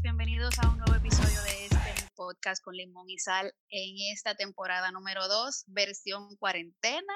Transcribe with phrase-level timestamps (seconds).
[0.00, 4.90] bienvenidos a un nuevo episodio de este podcast con Limón y Sal en esta temporada
[4.90, 7.12] número 2, versión cuarentena,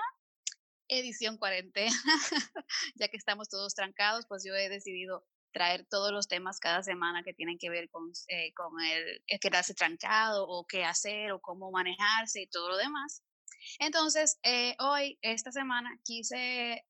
[0.87, 1.91] edición cuarentena,
[2.97, 7.23] ya que estamos todos trancados, pues yo he decidido traer todos los temas cada semana
[7.23, 11.71] que tienen que ver con, eh, con el, quedarse trancado o qué hacer o cómo
[11.71, 13.23] manejarse y todo lo demás.
[13.79, 16.85] Entonces, eh, hoy, esta semana, quise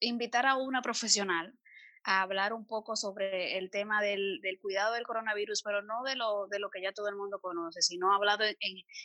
[0.00, 1.56] invitar a una profesional
[2.04, 6.16] a hablar un poco sobre el tema del, del, cuidado del coronavirus, pero no de
[6.16, 8.56] lo, de lo que ya todo el mundo conoce, sino hablado en,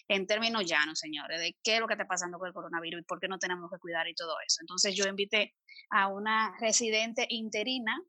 [0.07, 3.03] en, términos llanos, señores, de qué es lo que está pasando con el coronavirus y
[3.05, 4.61] por qué no tenemos que cuidar y todo eso.
[4.61, 5.55] Entonces yo invité
[5.89, 8.01] a una residente interina,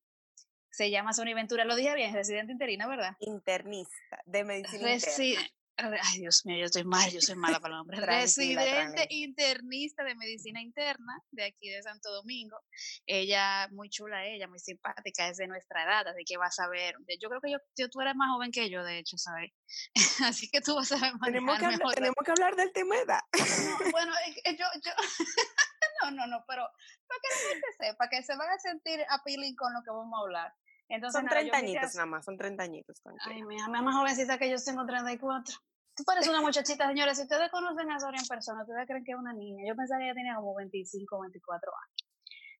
[0.70, 3.16] se llama Sony Ventura, lo dije bien, residente interina, ¿verdad?
[3.20, 5.48] Internista de medicina interna.
[5.80, 8.00] Ay, Dios mío, yo estoy mal, yo soy mala para el nombre.
[8.00, 12.58] Residente internista de medicina interna de aquí de Santo Domingo.
[13.06, 16.96] Ella, muy chula, ella, muy simpática, es de nuestra edad, así que vas a ver.
[17.20, 19.52] Yo creo que yo, tú eres más joven que yo, de hecho, ¿sabes?
[20.24, 23.02] así que tú vas a ver tenemos que, hablar, tenemos que hablar del tema de
[23.02, 23.20] edad.
[23.92, 24.12] bueno,
[24.46, 24.92] yo, yo
[26.02, 26.68] no, no, no, pero
[27.06, 30.18] para que la gente sepa, que se van a sentir appealing con lo que vamos
[30.18, 30.52] a hablar.
[30.88, 33.02] Entonces, son 30 añitos nada más, son 30 añitos.
[33.26, 35.54] Ay, mi hija, más jovencita que yo tengo 34.
[35.94, 37.16] Tú pareces una muchachita, señores.
[37.16, 39.64] Si ustedes conocen a Soria en persona, ustedes creen que es una niña.
[39.66, 42.10] Yo pensaba que ella tenía como 25, 24 años.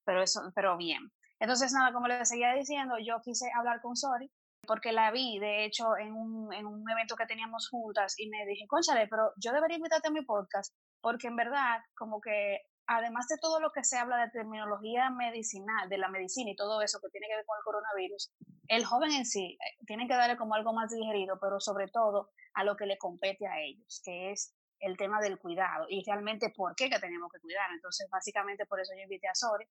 [0.04, 1.10] Pero eso, pero bien.
[1.38, 4.30] Entonces, nada, como les seguía diciendo, yo quise hablar con Sori
[4.66, 8.44] porque la vi, de hecho, en un, en un evento que teníamos juntas y me
[8.44, 13.28] dije, conchale, pero yo debería invitarte a mi podcast porque en verdad, como que además
[13.28, 16.98] de todo lo que se habla de terminología medicinal, de la medicina y todo eso
[17.00, 18.32] que tiene que ver con el coronavirus,
[18.68, 22.30] el joven en sí eh, tiene que darle como algo más digerido, pero sobre todo
[22.54, 26.50] a lo que le compete a ellos, que es el tema del cuidado y realmente
[26.56, 27.70] por qué que tenemos que cuidar.
[27.72, 29.66] Entonces, básicamente por eso yo invité a Sori,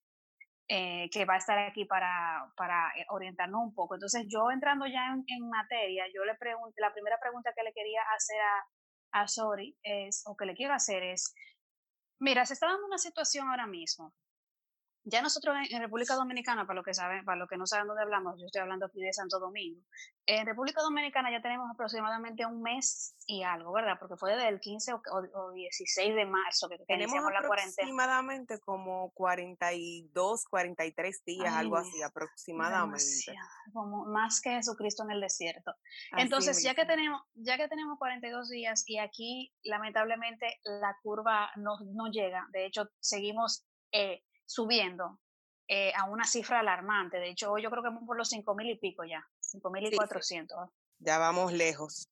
[0.70, 3.95] eh, que va a estar aquí para, para eh, orientarnos un poco.
[3.95, 8.02] Entonces, yo entrando ya en, materia, yo le pregunté, la primera pregunta que le quería
[8.16, 11.34] hacer a, a Sori es, o que le quiero hacer es,
[12.20, 14.14] mira, se está dando una situación ahora mismo
[15.10, 18.04] ya nosotros en, República Dominicana, para lo que saben, para los que no saben dónde
[18.04, 19.82] hablamos, yo estoy hablando aquí de Santo Domingo.
[20.26, 23.98] En República Dominicana ya tenemos aproximadamente un mes y algo, ¿verdad?
[24.00, 27.88] Porque fue desde el 15 o, 16 de marzo que tenemos la cuarentena.
[27.88, 33.34] Aproximadamente como 42, 43 días, algo así, aproximadamente.
[33.72, 35.73] Como más que Jesucristo en el desierto.
[36.17, 41.78] Entonces, ya que tenemos, ya que tenemos 42 días y aquí lamentablemente la curva no,
[41.94, 45.20] no llega, de hecho seguimos eh, subiendo
[45.68, 47.18] eh, a una cifra alarmante.
[47.18, 49.70] De hecho, hoy yo creo que vamos por los cinco mil y pico ya, cinco
[49.70, 50.58] mil y cuatrocientos.
[51.00, 52.08] Ya vamos lejos.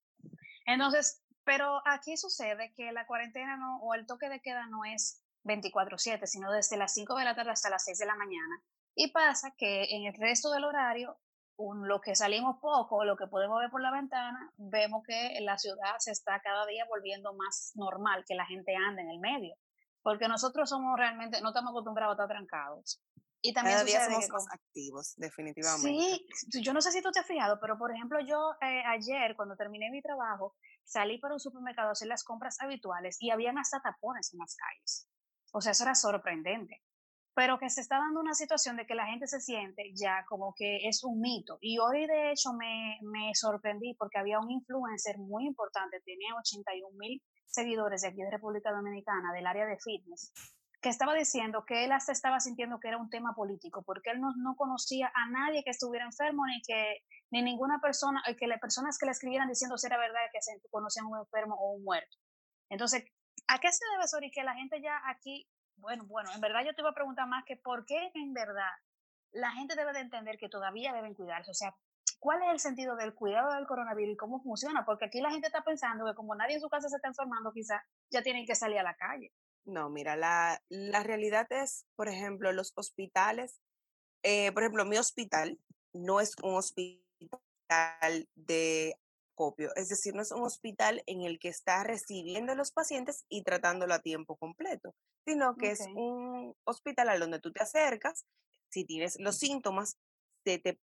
[0.68, 5.24] Entonces, pero aquí sucede que la cuarentena no, o el toque de queda no es
[5.44, 8.62] 24/7, sino desde las 5 de la tarde hasta las 6 de la mañana.
[8.96, 11.18] Y pasa que en el resto del horario,
[11.58, 15.58] un, lo que salimos poco, lo que podemos ver por la ventana, vemos que la
[15.58, 19.56] ciudad se está cada día volviendo más normal, que la gente anda en el medio
[20.06, 23.02] porque nosotros somos realmente, no estamos acostumbrados a estar trancados.
[23.42, 26.28] Y también Cada día somos más activos, definitivamente.
[26.32, 29.36] Sí, yo no sé si tú te has fijado, pero por ejemplo, yo eh, ayer,
[29.36, 33.58] cuando terminé mi trabajo, salí para un supermercado a hacer las compras habituales y habían
[33.58, 35.10] hasta tapones en las calles.
[35.52, 36.84] O sea, eso era sorprendente.
[37.34, 40.54] Pero que se está dando una situación de que la gente se siente ya como
[40.56, 41.58] que es un mito.
[41.62, 46.96] Y hoy, de hecho, me, me sorprendí porque había un influencer muy importante, tenía 81
[46.96, 47.24] mil
[47.56, 50.32] seguidores de aquí de República Dominicana, del área de fitness,
[50.82, 54.22] que estaba diciendo que él hasta estaba sintiendo que era un tema político, porque él
[54.22, 57.02] no, no conocía a nadie que estuviera enfermo, ni que
[57.32, 60.42] ni ninguna persona, eh, que las personas que le escribieran diciendo si era verdad que
[60.42, 62.18] se conocían un enfermo o un muerto.
[62.70, 63.04] Entonces,
[63.48, 66.76] ¿a qué se debe, Sori, que la gente ya aquí, bueno, bueno, en verdad yo
[66.76, 68.72] te iba a preguntar más que por qué en verdad
[69.32, 71.76] la gente debe de entender que todavía deben cuidarse, o sea,
[72.20, 74.86] ¿Cuál es el sentido del cuidado del coronavirus y cómo funciona?
[74.86, 77.52] Porque aquí la gente está pensando que como nadie en su casa se está enfermando,
[77.52, 79.32] quizás ya tienen que salir a la calle.
[79.66, 83.60] No, mira, la, la realidad es, por ejemplo, los hospitales,
[84.24, 85.60] eh, por ejemplo, mi hospital
[85.94, 88.96] no es un hospital de
[89.36, 93.26] copio, es decir, no es un hospital en el que está recibiendo a los pacientes
[93.28, 94.96] y tratándolo a tiempo completo,
[95.26, 98.26] sino que es un hospital al donde tú te acercas,
[98.70, 99.98] si tienes los síntomas,
[100.46, 100.80] se te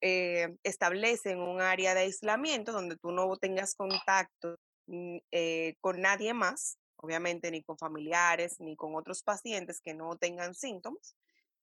[0.00, 4.56] eh, establecen un área de aislamiento donde tú no tengas contacto
[4.86, 10.16] mm, eh, con nadie más, obviamente ni con familiares ni con otros pacientes que no
[10.16, 11.16] tengan síntomas,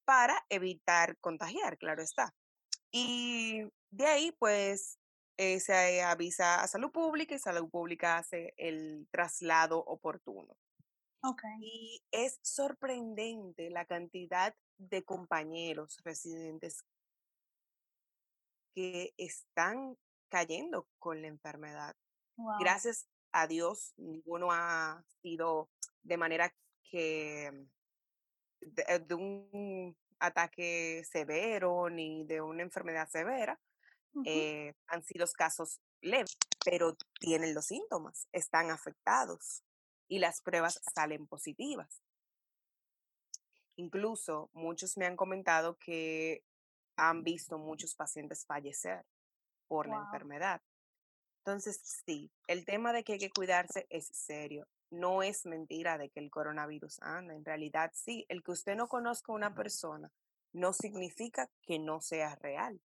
[0.06, 2.34] para evitar contagiar, claro está.
[2.92, 5.00] Y de ahí, pues,
[5.38, 10.56] eh, se avisa a salud pública y salud pública hace el traslado oportuno.
[11.24, 11.52] Okay.
[11.62, 16.84] Y es sorprendente la cantidad de compañeros residentes
[18.74, 19.98] que están
[20.30, 21.96] cayendo con la enfermedad.
[22.60, 25.70] Gracias a Dios, ninguno ha sido
[26.04, 26.54] de manera
[26.84, 27.68] que
[28.60, 33.60] de, de, un ataque severo ni de una enfermedad severa.
[34.26, 39.64] eh, han sido casos leves, pero tienen los síntomas, están afectados
[40.08, 42.02] y las pruebas salen positivas.
[43.78, 46.44] Incluso muchos me han comentado que
[47.02, 49.04] han visto muchos pacientes fallecer
[49.68, 50.62] por la enfermedad.
[51.40, 54.68] Entonces, sí, el tema de que hay que cuidarse es serio.
[54.92, 57.34] No es mentira de que el coronavirus anda.
[57.34, 60.12] En realidad, sí, el que usted no conozca a una persona
[60.54, 62.80] no significa que no sea real.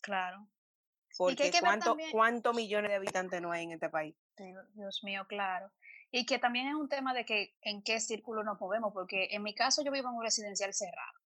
[0.00, 0.38] Claro.
[0.38, 4.16] Hay Porque que ver ¿cuánto, también, cuántos millones de habitantes no hay en este país?
[4.36, 5.70] Dios Dios mío, claro.
[6.10, 9.42] Y que también es un tema de que en qué círculo nos movemos, porque en
[9.42, 11.17] mi caso yo vivo en un residencial cerrado.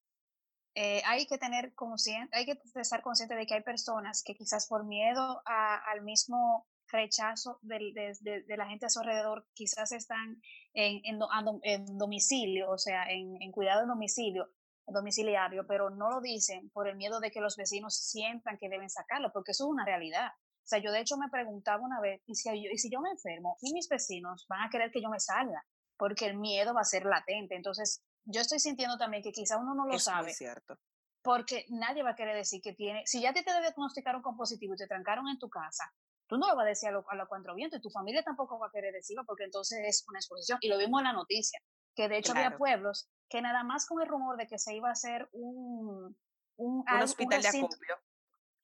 [0.75, 4.67] Eh, hay que tener consciente, hay que estar consciente de que hay personas que quizás
[4.69, 10.41] por miedo al mismo rechazo de, de- de la gente a su alrededor, quizás están
[10.75, 11.19] en, en
[11.63, 14.49] en domicilio, o sea, en, en cuidado en domicilio,
[14.87, 18.91] domiciliario, pero no lo dicen por el miedo de que los vecinos sientan que deben
[18.91, 20.29] sacarlo, porque eso es una realidad.
[20.65, 23.01] O sea, yo de hecho me preguntaba una vez, ¿y si, yo, y si yo
[23.01, 25.65] me enfermo y mis vecinos van a querer que yo me salga?
[25.97, 27.55] Porque el miedo va a ser latente.
[27.57, 30.79] Entonces, yo estoy sintiendo también que quizá uno no lo sabe, cierto.
[31.23, 34.75] porque nadie va a querer decir que tiene, si ya ti te diagnosticaron con positivo
[34.75, 35.85] y te trancaron en tu casa,
[36.27, 38.23] tú no lo vas a decir a los a los cuatro vientos y tu familia
[38.23, 40.59] tampoco va a querer decirlo porque entonces es una exposición.
[40.63, 41.61] Y lo vimos en la noticia,
[41.95, 44.89] que de hecho había pueblos que nada más con el rumor de que se iba
[44.89, 46.17] a hacer un,
[46.57, 47.97] un, Un al- un hospital de acopio.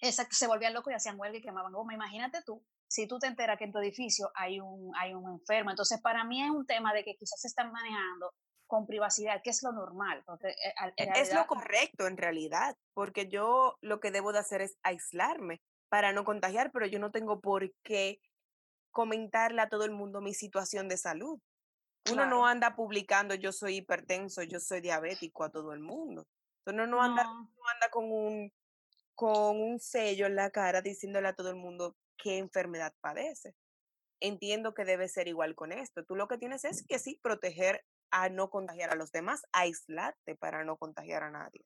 [0.00, 1.94] exacto, se volvían locos y hacían huelga y quemaban goma.
[1.94, 5.70] Imagínate tú, si tú te enteras que en tu edificio hay un, hay un enfermo.
[5.70, 8.32] Entonces, para mí es un tema de que quizás se están manejando
[8.68, 12.06] con privacidad, que es lo normal, porque eh, al- en E- Es lo realidad correcto
[12.06, 16.86] en realidad, porque yo lo que debo de hacer es aislarme para no contagiar, pero
[16.86, 18.20] yo no tengo por qué
[18.90, 21.40] comentarle a todo el mundo mi situación de salud.
[22.10, 26.26] Uno no anda publicando yo soy hipertenso, yo soy diabético a todo el mundo.
[26.66, 28.52] Uno no anda, No, no anda con un,
[29.14, 33.54] con un sello en la cara diciéndole a todo el mundo qué enfermedad padece.
[34.20, 36.04] Entiendo que debe ser igual con esto.
[36.04, 40.36] Tú lo que tienes es que sí, proteger a no contagiar a los demás, aislarte
[40.36, 41.64] para no contagiar a nadie.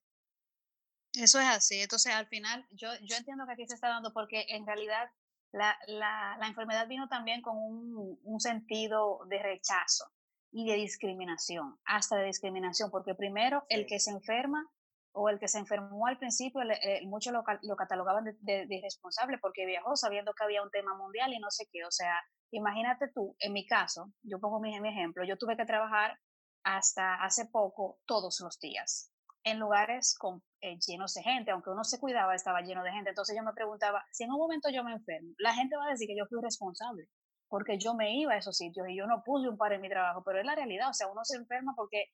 [1.15, 1.79] eso es así.
[1.81, 5.09] Entonces, al final, yo, yo entiendo que aquí se está dando porque en realidad
[5.51, 10.05] la, la, la enfermedad vino también con un, un sentido de rechazo
[10.51, 14.67] y de discriminación, hasta de discriminación, porque primero el que se enferma
[15.15, 18.65] o el que se enfermó al principio, eh, muchos lo, ca- lo catalogaban de, de-
[18.65, 21.85] de irresponsable porque viajó sabiendo que había un tema mundial y no sé qué.
[21.85, 22.15] O sea,
[22.51, 26.19] imagínate tú, en mi caso, yo pongo mi, mi ejemplo, yo tuve que trabajar
[26.63, 29.13] hasta hace poco todos los días
[29.43, 33.09] en lugares con, eh, llenos de gente, aunque uno se cuidaba, estaba lleno de gente.
[33.09, 35.89] Entonces yo me preguntaba, si en un momento yo me enfermo, la gente va a
[35.89, 37.09] decir que yo fui responsable,
[37.49, 39.89] porque yo me iba a esos sitios y yo no puse un par en mi
[39.89, 42.05] trabajo, pero es la realidad, o sea, uno se enferma porque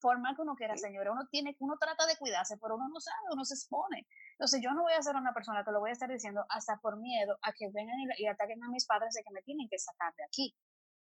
[0.00, 3.00] por más que uno quiera, señora, uno tiene, uno trata de cuidarse, pero uno no
[3.00, 4.06] sabe, uno se expone.
[4.32, 6.78] Entonces yo no voy a ser una persona que lo voy a estar diciendo hasta
[6.80, 9.68] por miedo a que vengan y, y ataquen a mis padres de que me tienen
[9.68, 10.54] que sacar de aquí,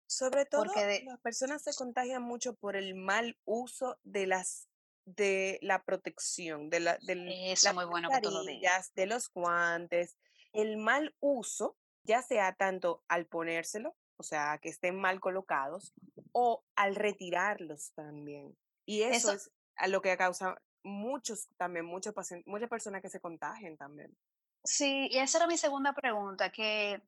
[0.08, 4.68] Sobre todo, de, las personas se contagian mucho por el mal uso de las
[5.04, 8.62] de la protección, de la, del, eso las muy bueno que tú lo digas.
[8.62, 10.16] mascarillas, de los guantes,
[10.52, 15.94] el mal uso, ya sea tanto al ponérselo, o sea, que estén mal colocados,
[16.32, 18.56] o al retirarlos también.
[18.84, 23.10] Y eso Eso, es a lo que causa muchos también, muchos pacientes, muchas personas que
[23.10, 24.16] se contagian también.
[24.64, 27.02] sí, y esa era mi segunda pregunta, que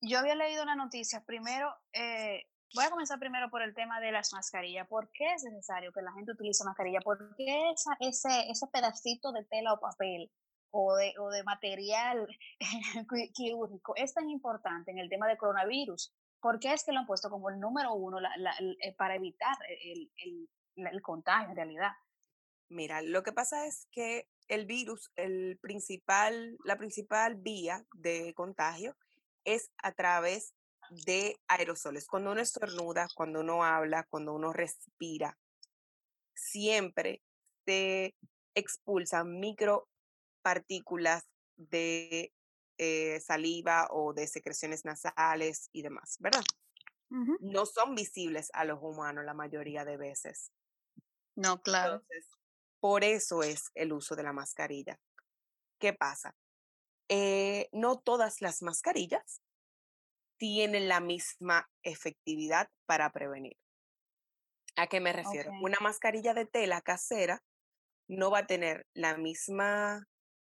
[0.00, 4.12] yo había leído una noticia, primero, eh, voy a comenzar primero por el tema de
[4.12, 4.86] las mascarillas.
[4.88, 7.00] ¿Por qué es necesario que la gente utilice mascarilla?
[7.00, 10.30] ¿Por qué esa, ese, ese pedacito de tela o papel
[10.72, 12.26] o de, o de material
[13.08, 16.14] qui- quirúrgico es tan importante en el tema del coronavirus?
[16.40, 18.94] ¿Por qué es que lo han puesto como el número uno la- la- el- eh,
[18.96, 21.90] para evitar el, el, la- el contagio en realidad?
[22.70, 28.96] Mira, lo que pasa es que el virus, el principal, la principal vía de contagio
[29.44, 30.54] es a través
[30.90, 32.06] de aerosoles.
[32.06, 35.38] Cuando uno estornuda, cuando uno habla, cuando uno respira,
[36.34, 37.22] siempre
[37.66, 38.14] se
[38.54, 41.24] expulsan micropartículas
[41.56, 42.32] de
[42.78, 46.42] eh, saliva o de secreciones nasales y demás, ¿verdad?
[47.10, 50.52] No son visibles a los humanos la mayoría de veces.
[51.36, 51.94] No, claro.
[51.94, 52.28] Entonces,
[52.80, 54.98] por eso es el uso de la mascarilla.
[55.78, 56.34] ¿Qué pasa?
[57.12, 59.42] Eh, no todas las mascarillas
[60.38, 63.58] tienen la misma efectividad para prevenir.
[64.76, 65.50] ¿A qué me refiero?
[65.60, 67.42] Una mascarilla de tela casera
[68.08, 70.06] no va a tener la misma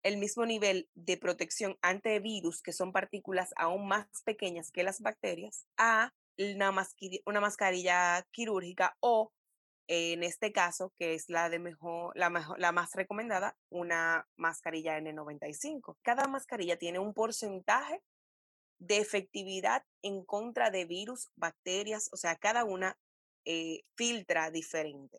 [0.04, 5.00] el mismo nivel de protección ante virus, que son partículas aún más pequeñas que las
[5.00, 6.72] bacterias, a una,
[7.24, 9.32] una mascarilla quirúrgica o
[9.86, 14.98] en este caso, que es la de mejor, la mejor, la más recomendada, una mascarilla
[14.98, 15.96] N95.
[16.02, 18.02] Cada mascarilla tiene un porcentaje
[18.78, 22.98] de efectividad en contra de virus, bacterias, o sea, cada una
[23.44, 25.18] eh, filtra diferente.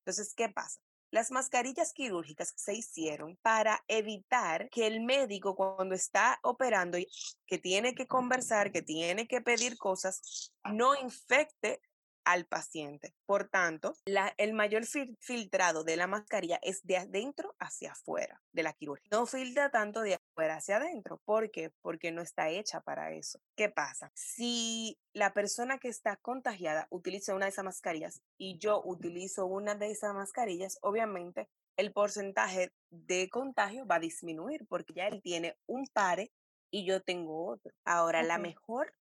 [0.00, 0.80] Entonces, ¿qué pasa?
[1.12, 6.98] Las mascarillas quirúrgicas se hicieron para evitar que el médico cuando está operando
[7.46, 11.80] que tiene que conversar, que tiene que pedir cosas, no infecte
[12.24, 13.14] al paciente.
[13.26, 13.94] Por tanto,
[14.36, 14.84] el mayor
[15.18, 19.16] filtrado de la mascarilla es de adentro hacia afuera de la quirúrgica.
[19.16, 21.20] No filtra tanto de afuera hacia adentro.
[21.24, 21.70] ¿Por qué?
[21.82, 23.40] Porque no está hecha para eso.
[23.56, 24.10] ¿Qué pasa?
[24.14, 29.74] Si la persona que está contagiada utiliza una de esas mascarillas y yo utilizo una
[29.74, 35.56] de esas mascarillas, obviamente el porcentaje de contagio va a disminuir porque ya él tiene
[35.66, 36.30] un pare
[36.70, 37.72] y yo tengo otro.
[37.84, 38.92] Ahora, la mejor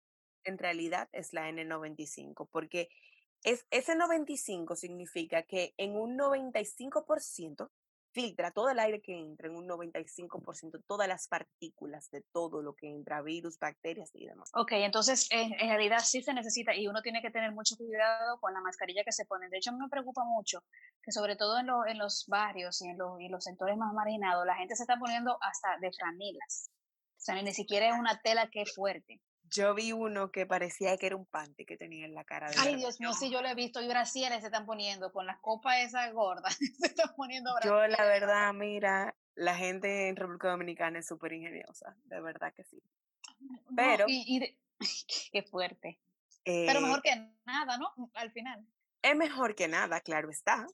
[0.44, 2.88] en realidad es la N95 porque
[3.42, 7.70] es, ese 95 significa que en un 95%
[8.12, 12.74] filtra todo el aire que entra, en un 95% todas las partículas de todo lo
[12.74, 14.50] que entra, virus, bacterias y demás.
[14.54, 18.52] Ok, entonces en, realidad sí se necesita y uno tiene que tener mucho cuidado con
[18.52, 19.48] la mascarilla que se pone.
[19.48, 20.64] De hecho, me preocupa mucho
[21.02, 24.46] que sobre todo en, en los barrios y en, los, y los sectores más marginados,
[24.46, 26.70] la gente se está poniendo hasta de franilas.
[27.18, 29.20] O sea, ni siquiera es una tela que es fuerte.
[29.50, 32.50] Yo vi uno que parecía que era un pante que tenía en la cara.
[32.50, 33.80] De Ay, Dios mío, sí, yo lo he visto.
[33.80, 36.56] Y brasieres se están poniendo con las copas esas gordas.
[36.78, 41.96] se están poniendo Yo, la verdad, mira, la gente en República Dominicana es súper ingeniosa.
[42.04, 42.82] De verdad que sí.
[43.74, 44.04] Pero.
[44.08, 44.58] y,
[45.32, 45.98] qué fuerte.
[46.44, 47.92] pero mejor eh que nada, ¿no?
[48.14, 48.66] Al final.
[49.02, 50.66] Es mejor que nada, claro está.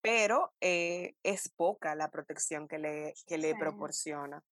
[0.00, 4.42] Pero eh, es poca la protección que le, que le proporciona,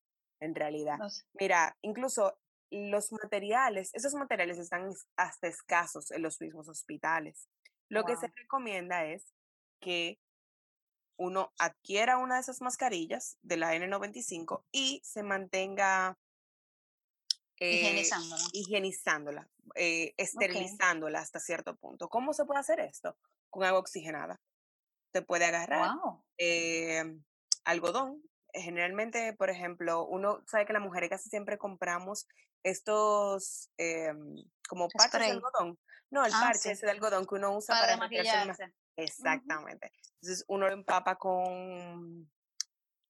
[0.41, 0.99] en realidad.
[1.35, 2.39] Mira, incluso
[2.73, 7.49] los materiales, esos materiales están hasta escasos en los mismos hospitales.
[7.89, 9.35] Lo que se recomienda es
[9.81, 10.19] que
[11.17, 16.19] uno adquiera una de esas mascarillas de la N95 y se mantenga
[17.61, 18.03] eh,
[18.53, 22.09] higienizándola, eh, esterilizándola hasta cierto punto.
[22.09, 23.17] ¿Cómo se puede hacer esto?
[23.51, 24.41] Con agua oxigenada.
[25.13, 25.91] Se puede agarrar
[26.39, 27.23] em,
[27.65, 28.23] algodón.
[28.55, 32.27] Generalmente, por ejemplo, uno sabe que las mujeres casi siempre compramos
[32.63, 34.37] estos em,
[34.69, 35.79] como parches de algodón.
[36.11, 38.75] No, el ah, parche ese de algodón que uno usa para, maquillarse.
[38.97, 39.93] Exactamente.
[40.21, 42.31] Entonces uno lo empapa con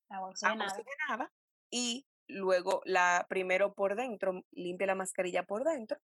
[0.09, 1.33] agua oxigenada.
[1.71, 5.99] y luego la primero por dentro, limpia la mascarilla por dentro,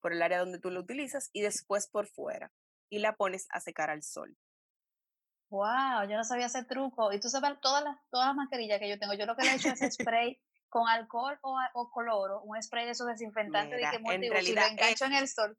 [0.00, 2.52] por el área donde tú lo utilizas y después por fuera
[2.90, 4.36] y la pones a secar al sol.
[5.48, 7.12] Wow, yo no sabía ese truco.
[7.12, 9.14] Y tú sabes todas las, todas las mascarillas que yo tengo.
[9.14, 12.84] Yo lo que le he hecho es spray con alcohol o, o cloro, un spray
[12.84, 15.58] de esos desinfectantes de que en realidad, engancho en el sol.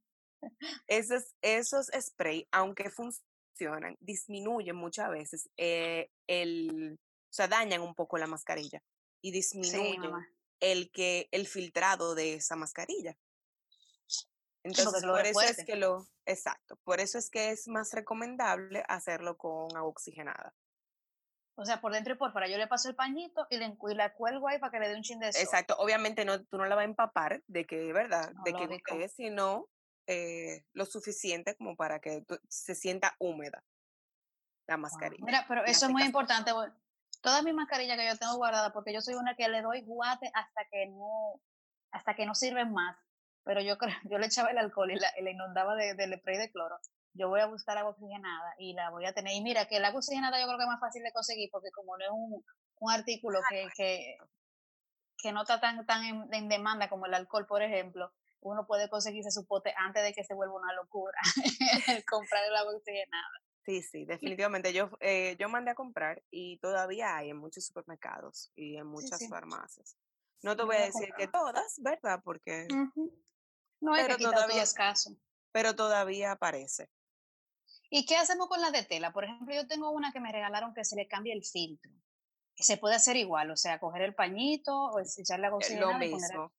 [0.87, 8.17] Esos, esos spray, aunque funcionan, disminuyen muchas veces eh, el, o sea, dañan un poco
[8.17, 8.81] la mascarilla
[9.21, 10.11] y disminuyen
[10.59, 13.17] el que el filtrado de esa mascarilla.
[14.63, 19.37] Entonces, por eso es que lo, exacto, por eso es que es más recomendable hacerlo
[19.37, 20.53] con agua oxigenada.
[21.59, 22.47] O sea, por dentro y por fuera.
[22.47, 24.95] Yo le paso el pañito y, le, y la cuelgo ahí para que le dé
[24.95, 25.41] un chin de sol.
[25.41, 25.75] Exacto.
[25.79, 28.31] Obviamente no, tú no la vas a empapar de que, ¿verdad?
[28.45, 29.67] de que es, sino
[30.05, 33.63] eh, lo suficiente como para que se sienta húmeda
[34.67, 35.25] la mascarilla.
[35.25, 36.51] Mira, pero eso es muy importante.
[37.21, 40.29] Todas mis mascarillas que yo tengo guardadas, porque yo soy una que le doy guate
[40.35, 41.41] hasta que no,
[41.91, 42.97] hasta que no sirven más.
[43.43, 43.77] Pero yo
[44.11, 46.77] yo le echaba el alcohol y la, le inundaba de, del spray de cloro
[47.17, 49.33] yo voy a buscar agua oxigenada y la voy a tener.
[49.33, 51.71] Y mira, que el agua oxigenada yo creo que es más fácil de conseguir porque
[51.71, 52.45] como no es un,
[52.79, 54.17] un artículo que, que,
[55.17, 59.31] que, no está tan, tan en, demanda como el alcohol, por ejemplo, uno puede conseguirse
[59.31, 61.19] su pote antes de que se vuelva una locura
[62.09, 63.41] comprar el agua oxigenada.
[63.65, 64.71] Sí, sí, definitivamente.
[64.71, 69.27] Yo, eh, yo mandé a comprar y todavía hay en muchos supermercados y en muchas
[69.27, 69.97] farmacias.
[70.41, 72.21] No te voy a decir que todas, ¿verdad?
[72.23, 72.67] Porque...
[73.79, 75.17] No hay que todavía escaso.
[75.51, 76.89] Pero todavía aparece.
[77.89, 79.11] ¿Y qué hacemos con la de tela?
[79.11, 81.91] Por ejemplo, yo tengo una que me regalaron que se le cambie el filtro.
[82.55, 86.51] Se puede hacer igual, o sea, coger el pañito o echarle agua Lo mismo.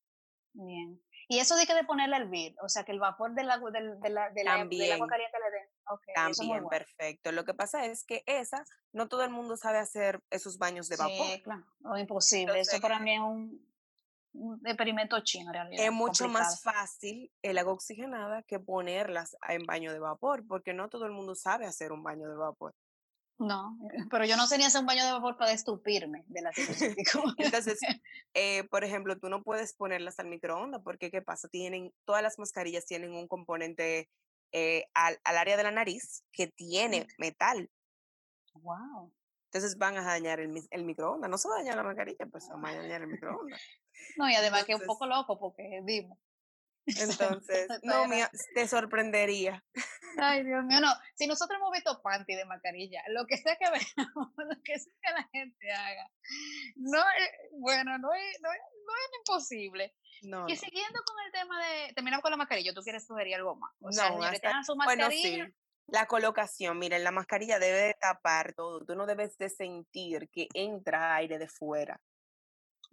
[0.53, 1.03] Bien.
[1.31, 3.71] Y eso de que de ponerle el vir, o sea, que el vapor del agua,
[3.71, 5.69] del, del, del, agua caliente le dé.
[5.87, 7.33] Okay, También, perfecto.
[7.33, 10.97] Lo que pasa es que esa, no todo el mundo sabe hacer esos baños de
[10.97, 11.27] vapor.
[11.27, 11.67] Sí, claro.
[11.85, 12.61] O imposible.
[12.61, 13.69] eso para mí es un,
[14.33, 15.85] un experimento chino, realidad.
[15.85, 20.89] Es mucho más fácil el agua oxigenada que ponerlas en baño de vapor, porque no
[20.89, 22.75] todo el mundo sabe hacer un baño de vapor.
[23.39, 23.79] No,
[24.11, 27.35] pero yo no sé ni hacer un baño de vapor para estupirme de la situación.
[27.39, 27.79] Entonces,
[28.35, 31.49] eh, por ejemplo, tú no puedes ponerlas al microondas porque, ¿qué pasa?
[31.49, 34.11] Tienen, todas las mascarillas tienen un componente
[34.53, 37.71] eh, al, al, área de la nariz que tiene metal.
[38.55, 39.13] Wow.
[39.53, 41.31] Entonces van a dañar el, el microondas.
[41.31, 43.61] No se va a dañar la mascarilla, pues se va a dañar el microondas.
[44.17, 46.19] No, y además que es un poco loco porque vimos.
[46.87, 49.63] Entonces, no, mía, te sorprendería.
[50.17, 50.91] Ay, Dios mío, no.
[51.15, 54.93] Si nosotros hemos visto panty de mascarilla, lo que sea que veamos, lo que sea
[55.03, 56.11] que la gente haga,
[56.77, 59.95] no es, bueno, no es, no es, no es imposible.
[60.23, 63.55] No, y siguiendo con el tema de, terminamos con la mascarilla, ¿tú quieres sugerir algo
[63.57, 63.73] más?
[63.81, 65.09] O sea, hasta, su mascarilla.
[65.09, 65.55] Bueno, sí.
[65.89, 68.85] La colocación, miren, la mascarilla debe tapar todo.
[68.85, 71.99] Tú no debes de sentir que entra aire de fuera.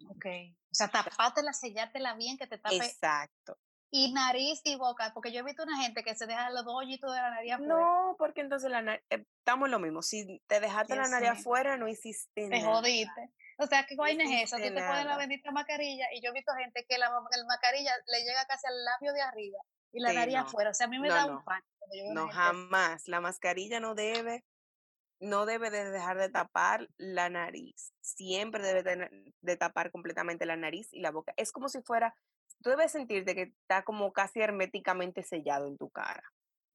[0.10, 0.26] Ok.
[0.72, 2.76] O sea, tapátela, sellártela bien, que te tape.
[2.78, 3.58] Exacto
[3.98, 6.76] y nariz y boca, porque yo he visto una gente que se deja los dos
[6.76, 7.76] hoyitos de la nariz afuera.
[7.76, 11.78] No, porque entonces la nariz, eh, estamos lo mismo, si te dejaste la nariz afuera,
[11.78, 12.62] no hiciste nada.
[12.62, 13.32] Te jodiste.
[13.58, 14.58] O sea, ¿qué vaina es esa?
[14.58, 17.10] Tú te pones la bendita mascarilla y yo he visto gente que la,
[17.48, 19.60] mascarilla le llega casi al labio de arriba
[19.94, 20.72] y la nariz afuera.
[20.72, 21.66] O sea, a mí me da un pánico.
[22.14, 23.08] No, jamás.
[23.08, 24.44] La mascarilla no debe,
[25.20, 27.94] no debe de dejar de tapar la nariz.
[28.02, 31.34] Siempre debe de, de tapar completamente la nariz y la boca.
[31.38, 32.16] Es como si fuera
[32.62, 36.24] tú debes sentirte que está como casi herméticamente sellado en tu cara.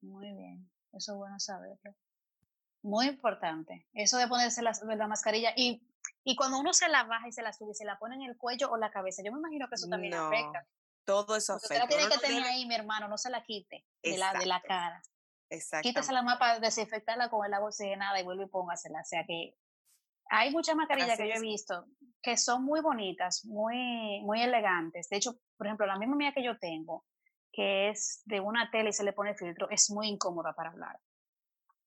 [0.00, 1.94] Muy bien, eso es bueno saberlo.
[2.82, 5.82] Muy importante, eso de ponerse la, la mascarilla y,
[6.24, 8.22] y cuando uno se la baja y se la sube y se la pone en
[8.22, 10.66] el cuello o la cabeza, yo me imagino que eso también no, afecta.
[11.04, 11.74] Todo eso afecta.
[11.74, 14.46] Usted la tiene que tener ahí, mi hermano, no se la quite de la, de
[14.46, 15.02] la cara.
[15.50, 15.86] Exacto.
[15.86, 19.00] Quítese la mapa, desinfectarla con el agua oxigenada y vuelve y póngasela.
[19.00, 19.56] O sea que
[20.30, 21.86] hay muchas mascarillas que yo he visto
[22.22, 25.08] que son muy bonitas, muy, muy elegantes.
[25.08, 27.04] De hecho, por ejemplo, la misma mía que yo tengo,
[27.52, 30.98] que es de una tela y se le pone filtro, es muy incómoda para hablar.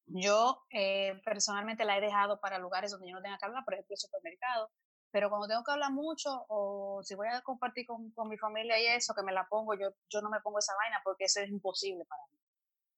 [0.05, 3.75] Yo eh, personalmente la he dejado para lugares donde yo no tenga que hablar, por
[3.75, 4.72] ejemplo, el supermercado,
[5.12, 8.79] pero cuando tengo que hablar mucho o si voy a compartir con, con, mi familia
[8.79, 11.40] y eso, que me la pongo, yo, yo no me pongo esa vaina porque eso
[11.40, 12.43] es imposible para mí.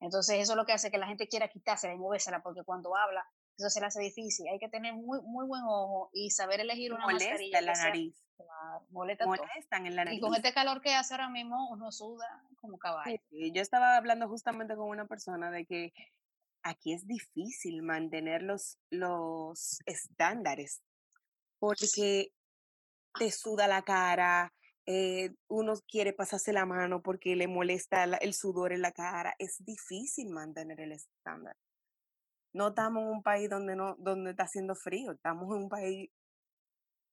[0.06, 2.96] Entonces eso es lo que hace que la gente quiera quitársela y movérsela porque cuando
[2.96, 3.26] habla
[3.58, 4.48] eso se le hace difícil.
[4.50, 7.62] Hay que tener muy, muy buen ojo y saber elegir una molesta mascarilla.
[7.62, 8.26] la nariz.
[8.90, 10.18] molesta Molestan en la nariz.
[10.18, 13.18] Y con este calor que hace ahora mismo, uno suda como caballo.
[13.32, 15.94] Yo estaba hablando justamente con una persona de que
[16.64, 20.82] aquí es difícil mantener los, los estándares
[21.60, 22.34] porque
[23.18, 24.54] te suda la cara,
[24.86, 29.36] eh, uno quiere pasarse la mano porque le molesta el sudor en la cara.
[29.40, 31.56] Es difícil mantener el estándar
[32.56, 36.10] no estamos en un país donde no donde está haciendo frío, estamos en un país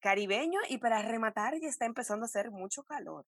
[0.01, 3.27] caribeño y para rematar ya está empezando a hacer mucho calor.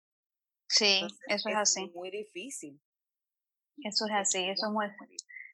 [0.67, 1.91] Sí, eso es, así.
[1.93, 2.81] Muy difícil.
[3.77, 4.87] Eso es así, eso es muy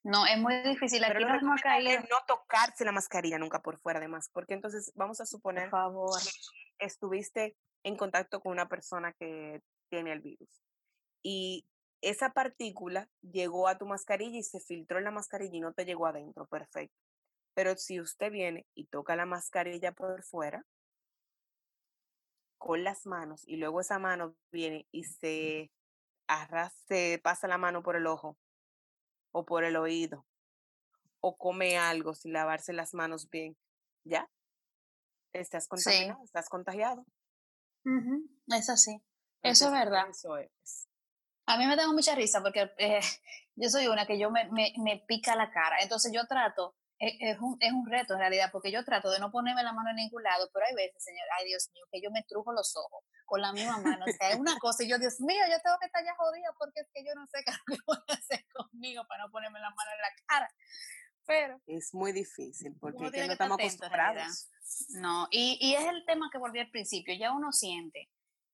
[0.03, 1.03] no, es muy difícil.
[1.03, 5.25] Aquí no, no, no tocarse la mascarilla nunca por fuera, además, porque entonces vamos a
[5.25, 6.19] suponer por favor.
[6.79, 10.61] estuviste en contacto con una persona que tiene el virus
[11.23, 11.65] y
[12.01, 15.85] esa partícula llegó a tu mascarilla y se filtró en la mascarilla y no te
[15.85, 16.97] llegó adentro, perfecto.
[17.53, 20.65] Pero si usted viene y toca la mascarilla por fuera,
[22.57, 25.71] con las manos, y luego esa mano viene y se
[26.27, 28.37] arrastra, se pasa la mano por el ojo
[29.31, 30.25] o por el oído,
[31.19, 33.57] o come algo sin lavarse las manos bien,
[34.03, 34.29] ¿ya?
[35.33, 37.05] Estás contagiado, estás contagiado.
[38.47, 39.01] Es así.
[39.41, 40.09] Eso es verdad.
[40.09, 40.87] Eso es.
[41.45, 42.99] A mí me da mucha risa porque eh,
[43.55, 45.77] yo soy una que yo me, me, me, pica la cara.
[45.81, 49.19] Entonces yo trato, es, es, un, es un reto en realidad, porque yo trato de
[49.19, 52.01] no ponerme la mano en ningún lado, pero hay veces, señor, ay Dios mío, que
[52.01, 54.05] yo me trujo los ojos con la misma mano.
[54.07, 56.53] O sea, es una cosa y yo, Dios mío, yo tengo que estar ya jodida
[56.59, 59.69] porque es que yo no sé qué voy a hacer conmigo para no ponerme la
[59.69, 60.49] mano en la cara.
[61.31, 64.49] Pero es muy difícil porque no estamos acostumbrados.
[64.89, 68.09] No, y, y es el tema que volví al principio, ya uno siente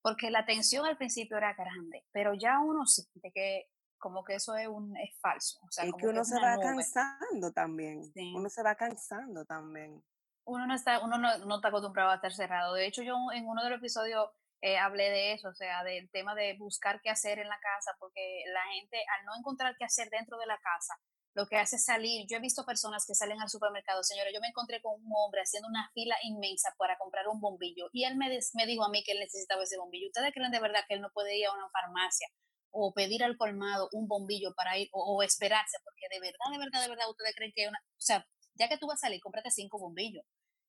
[0.08, 3.66] porque la tensión al principio era grande, pero ya uno siente que
[3.98, 5.60] como que eso es, un, es falso.
[5.64, 8.10] O sea, es que uno se va cansando también.
[8.34, 10.02] Uno se va cansando también.
[10.46, 12.74] Uno no está, uno no, no, está acostumbrado a estar cerrado.
[12.76, 14.30] De hecho, yo en uno de los episodios
[14.62, 17.92] eh, hablé de eso, o sea, del tema de buscar qué hacer en la casa,
[18.00, 20.94] porque la gente al no encontrar qué hacer dentro de la casa,
[21.38, 24.48] lo que hace salir, yo he visto personas que salen al supermercado, señora, yo me
[24.48, 28.28] encontré con un hombre haciendo una fila inmensa para comprar un bombillo y él me,
[28.66, 30.08] dijo a mí que él necesitaba ese bombillo.
[30.08, 32.28] ¿Ustedes creen de verdad que él no puede ir a una farmacia
[32.72, 35.78] o pedir al colmado un bombillo para ir o, esperarse?
[35.84, 38.80] Porque de verdad, de verdad, de verdad, ustedes creen que una, o sea, ya que
[38.80, 40.26] tú vas a salir, cómprate cinco bombillos.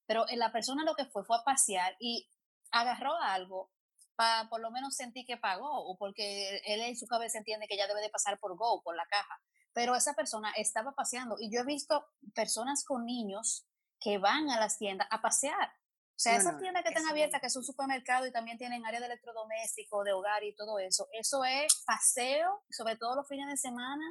[0.06, 2.28] Pero eh, la persona lo que fue fue a pasear y
[2.72, 3.70] agarró algo
[4.16, 7.78] para por lo menos sentir que pagó o porque él en su cabeza entiende que
[7.78, 9.40] ya debe de pasar por Go, por la caja
[9.78, 13.64] pero esa persona estaba paseando y yo he visto personas con niños
[14.00, 15.68] que van a las tiendas a pasear.
[15.68, 18.98] O sea, esas tiendas que están abiertas, que es un supermercado y también tienen área
[18.98, 23.56] de electrodoméstico, de hogar y todo eso, eso es paseo, sobre todo los fines de
[23.56, 24.04] semana,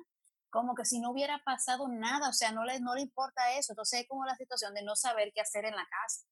[0.50, 3.74] como que si no hubiera pasado nada, o sea, no le, no le importa eso.
[3.74, 6.26] Entonces es como la situación de no saber qué hacer en la casa.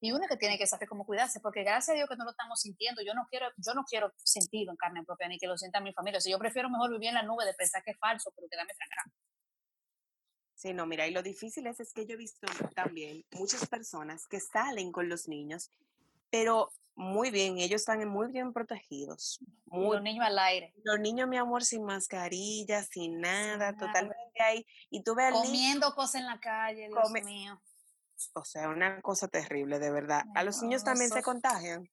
[0.00, 2.30] Y uno que tiene que saber cómo cuidarse, porque gracias a Dios que no lo
[2.30, 3.02] estamos sintiendo.
[3.02, 5.92] Yo no quiero, yo no quiero sentirlo en carne propia, ni que lo sienta mi
[5.92, 6.18] familia.
[6.18, 8.48] O sea, yo prefiero mejor vivir en la nube de pensar que es falso, pero
[8.48, 9.14] quedarme tranquila.
[10.54, 14.26] Sí, no, mira, y lo difícil es, es que yo he visto también muchas personas
[14.26, 15.70] que salen con los niños,
[16.30, 19.38] pero muy bien, ellos están muy bien protegidos.
[19.66, 20.74] Muy, los niños al aire.
[20.84, 24.66] Los niños, mi amor, sin mascarilla, sin nada, totalmente ahí.
[24.90, 27.60] Y tú ves Comiendo cosas en la calle, Dios mío
[28.34, 30.24] o sea, una cosa terrible, de verdad.
[30.34, 31.88] ¿A los niños también se contagian?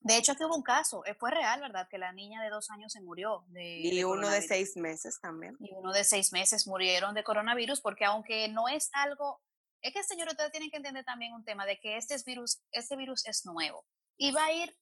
[0.00, 1.88] De hecho, aquí hubo un caso, eh, fue real, ¿verdad?
[1.90, 3.44] Que la niña de dos años se murió.
[3.48, 5.56] De, y uno de seis meses también.
[5.60, 9.40] Y uno de seis meses murieron de coronavirus, porque aunque no es algo,
[9.82, 12.96] es que, señor, ustedes tienen que entender también un tema de que este virus, este
[12.96, 13.84] virus es nuevo
[14.16, 14.76] y va a ir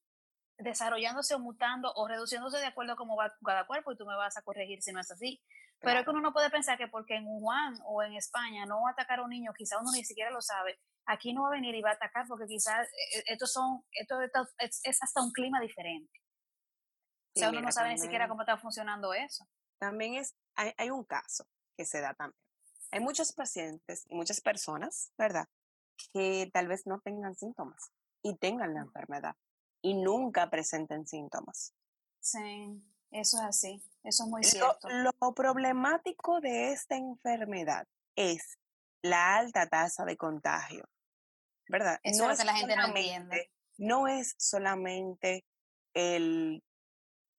[0.58, 4.16] desarrollándose o mutando o reduciéndose de acuerdo a cómo va cada cuerpo y tú me
[4.16, 5.42] vas a corregir si no es así.
[5.80, 8.82] Pero es que uno no puede pensar que porque en Wuhan o en España no
[8.82, 11.48] va a atacar a un niño, quizá uno ni siquiera lo sabe, aquí no va
[11.48, 14.16] a venir y va a atacar porque quizás eh, estos son, esto,
[14.58, 16.20] es, hasta un clima diferente.
[17.34, 19.46] o sea, uno no sabe ni siquiera cómo está funcionando eso.
[19.78, 22.40] También es, hay, hay un caso que se da también.
[22.90, 25.46] Hay muchos pacientes y muchas personas, ¿verdad?
[26.12, 27.90] Que tal vez no tengan síntomas
[28.22, 29.36] y tengan la enfermedad
[29.82, 31.74] y nunca presenten síntomas.
[32.20, 34.88] Sí, eso es así, eso es muy cierto.
[34.88, 38.58] Lo, problemático de esta enfermedad es
[39.02, 40.84] la alta tasa de contagio,
[41.68, 41.98] ¿verdad?
[42.02, 43.50] Eso no es que la gente no entiende.
[43.78, 45.44] No es solamente
[45.94, 46.62] el,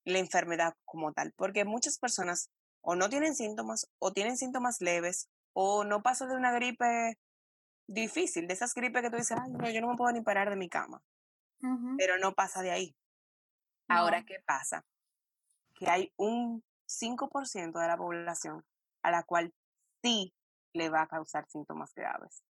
[0.06, 2.50] la enfermedad como tal, porque muchas personas
[2.82, 7.18] o no tienen síntomas o tienen síntomas leves o no pasan de una gripe
[7.88, 10.50] difícil, de esas gripes que tú dices, ay, no, yo no me puedo ni parar
[10.50, 11.02] de mi cama
[11.98, 12.96] pero no pasa de ahí.
[13.88, 14.86] Ahora, ¿qué pasa?
[15.78, 18.66] Que hay un 5% de la población
[19.04, 19.54] a la cual
[20.04, 20.34] sí
[20.74, 22.44] le va a causar síntomas graves.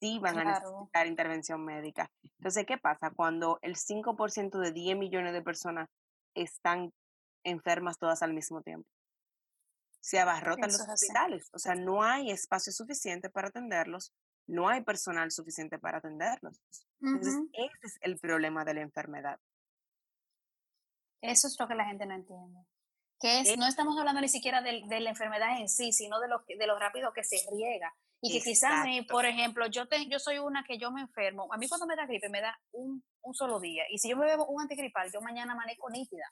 [0.00, 2.10] Sí van a necesitar intervención médica.
[2.38, 3.10] Entonces, ¿qué pasa?
[3.10, 5.88] Cuando el 5% de 10 millones de personas
[6.34, 6.92] están
[7.44, 8.88] enfermas todas al mismo tiempo.
[10.00, 11.48] Se abarrotan los hospitales.
[11.52, 14.12] O sea, no hay espacio suficiente para atenderlos
[14.46, 16.60] no hay personal suficiente para atenderlos.
[17.00, 19.40] Entonces, ese es el problema de la enfermedad.
[21.20, 22.60] Eso es lo que la gente no entiende.
[23.18, 26.44] Que es, no estamos hablando ni siquiera de, la enfermedad en sí, sino de lo,
[26.46, 27.94] de lo rápido que se riega.
[28.20, 31.52] Y que quizás, por ejemplo, yo, te, yo soy una que yo me enfermo.
[31.52, 33.84] A mí cuando me da gripe me da un, un solo día.
[33.90, 36.24] Y si yo me bebo un antigripal, yo mañana amanezco nítida.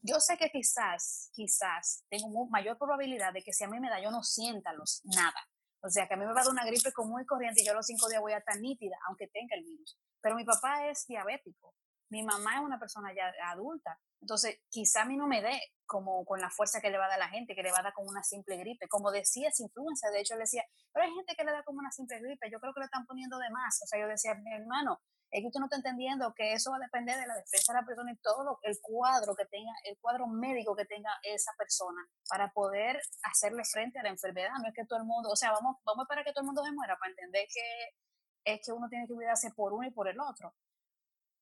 [0.00, 4.00] Yo sé que quizás, quizás tengo mayor probabilidad de que si a mí me da,
[4.00, 5.48] yo no sienta los, nada.
[5.80, 7.64] O sea, que a mí me va a dar una gripe común y corriente y
[7.64, 9.96] yo a los cinco días voy a estar nítida, aunque tenga el virus.
[10.20, 11.74] Pero mi papá es diabético,
[12.10, 13.98] mi mamá es una persona ya adulta.
[14.20, 17.08] Entonces, quizá a mí no me dé como con la fuerza que le va a
[17.08, 18.88] dar la gente, que le va a dar como una simple gripe.
[18.88, 20.10] Como decía, es influenza.
[20.10, 22.50] De hecho, le decía, pero hay gente que le da como una simple gripe.
[22.50, 23.80] Yo creo que le están poniendo de más.
[23.82, 26.78] O sea, yo decía, mi hermano, es que usted no está entendiendo que eso va
[26.78, 29.98] a depender de la defensa de la persona y todo el cuadro que tenga, el
[30.00, 34.52] cuadro médico que tenga esa persona para poder hacerle frente a la enfermedad.
[34.60, 36.46] No es que todo el mundo, o sea, vamos, vamos a esperar que todo el
[36.46, 39.90] mundo se muera para entender que es que uno tiene que cuidarse por uno y
[39.90, 40.54] por el otro.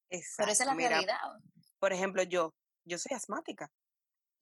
[0.08, 1.18] Pero esa es la realidad.
[1.78, 3.70] Por ejemplo, yo, yo soy asmática.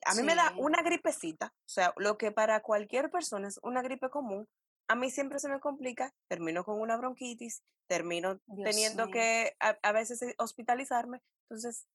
[0.06, 3.80] A mí me da una gripecita, o sea, lo que para cualquier persona es una
[3.80, 4.46] gripe común,
[4.86, 10.20] a mí siempre se me complica, termino con una bronquitis, termino teniendo que a, veces
[10.22, 11.22] eh, hospitalizarme.
[11.44, 11.86] Entonces,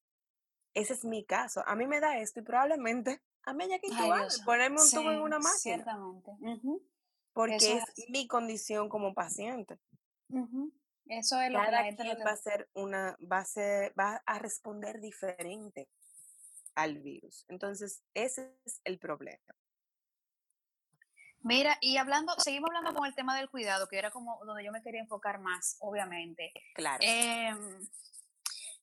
[0.73, 1.63] ese es mi caso.
[1.67, 3.89] A mí me da esto y probablemente a mí haya que
[4.45, 5.57] ponerme un tubo en una máquina.
[5.57, 6.31] Ciertamente.
[7.33, 9.79] Porque es, mi condición como paciente.
[11.09, 14.37] Eso es lo que la gente va a ser una, va a ser, va a
[14.37, 15.89] responder diferente
[16.75, 17.45] al virus.
[17.49, 19.55] Entonces, ese es el problema.
[21.41, 24.71] Mira, y hablando, seguimos hablando con el tema del cuidado, que era como donde yo
[24.71, 26.53] me quería enfocar más, obviamente.
[26.75, 26.99] Claro.
[27.01, 27.87] Em,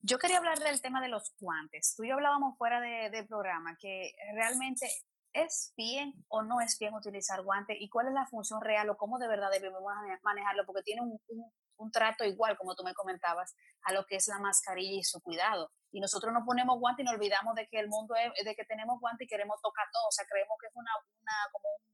[0.01, 1.95] yo quería hablar del tema de los guantes.
[1.97, 4.91] Tú y yo hablábamos fuera del programa que realmente
[5.33, 8.97] es bien o no es bien utilizar guantes y cuál es la función real o
[8.97, 9.83] cómo de verdad debemos
[10.23, 11.53] manejarlo, porque tiene un, un
[11.93, 15.71] trato igual, como tú me comentabas, a lo que es la mascarilla y su cuidado.
[15.93, 18.65] Y nosotros no ponemos guantes y nos olvidamos de que el mundo es, de que
[18.65, 20.09] tenemos guantes y queremos tocar todo.
[20.09, 21.87] O sea, creemos que es una, una como un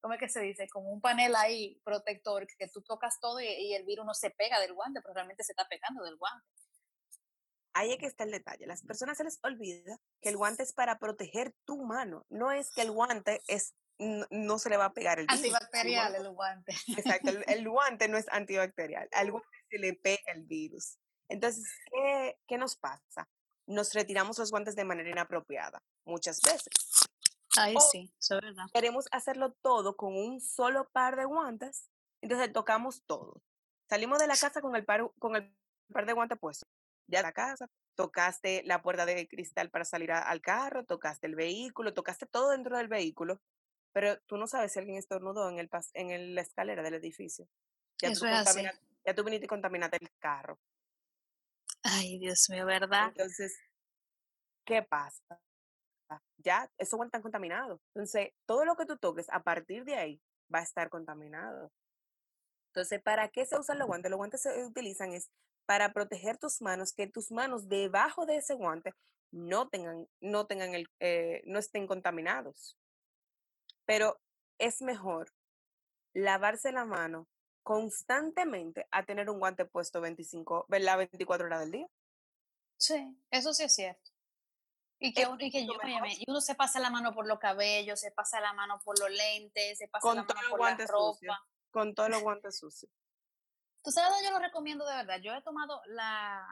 [0.00, 0.68] ¿cómo es que se dice?
[0.68, 4.60] Como un panel ahí protector que tú tocas todo y, el virus no se pega
[4.60, 6.46] del guante, pero realmente se está pegando del guante.
[7.74, 8.66] ahí es que está el detalle.
[8.66, 12.24] Las personas se les olvida que el guante es para proteger tu mano.
[12.30, 15.38] No es que el guante es no, se le va a pegar el virus.
[15.38, 16.74] Antibacterial el guante.
[16.96, 19.08] Exacto, el, guante no es antibacterial.
[19.12, 20.98] Al guante se le pega el virus.
[21.28, 23.28] Entonces, ¿qué, ¿qué nos pasa?
[23.66, 26.72] Nos retiramos los guantes de manera inapropiada, muchas veces.
[27.56, 28.66] Ay, sí, eso es verdad.
[28.72, 33.42] Queremos hacerlo todo con un solo par de guantes, entonces tocamos todo.
[33.88, 35.56] Salimos de la casa con el par, con el
[35.92, 36.68] par de guantes puestos.
[37.08, 41.94] Ya la casa, tocaste la puerta de cristal para salir al carro, tocaste el vehículo,
[41.94, 43.40] tocaste todo dentro del vehículo,
[43.96, 47.48] pero tú no sabes si alguien estornudó en, el, en la escalera del edificio.
[47.98, 48.62] Ya Eso tú es así.
[49.06, 50.58] Ya tú viniste y contaminaste el carro.
[51.82, 53.08] Ay, Dios mío, ¿verdad?
[53.08, 53.58] Entonces,
[54.66, 55.40] ¿qué pasa?
[56.36, 57.80] Ya, eso estar contaminado.
[57.94, 60.20] Entonces, todo lo que tú toques a partir de ahí
[60.54, 61.72] va a estar contaminado.
[62.74, 64.10] Entonces, ¿para qué se usan los guantes?
[64.10, 65.30] Los guantes se utilizan es
[65.64, 68.92] para proteger tus manos, que tus manos debajo de ese guante
[69.30, 72.76] no tengan, no tengan el, eh, no estén contaminados.
[73.86, 74.20] Pero
[74.58, 75.32] es mejor
[76.12, 77.28] lavarse la mano
[77.62, 80.98] constantemente a tener un guante puesto 25, ¿verdad?
[80.98, 81.88] 24 horas del día.
[82.78, 84.12] Sí, eso sí es cierto.
[84.98, 85.74] Y que, y que yo,
[86.26, 89.78] uno se pasa la mano por los cabellos, se pasa la mano por los lentes,
[89.78, 91.46] se pasa la mano por la ropa.
[91.70, 92.90] con todos los guantes sucios.
[93.82, 95.20] Tú sabes, yo lo recomiendo de verdad.
[95.20, 96.46] Yo he tomado la...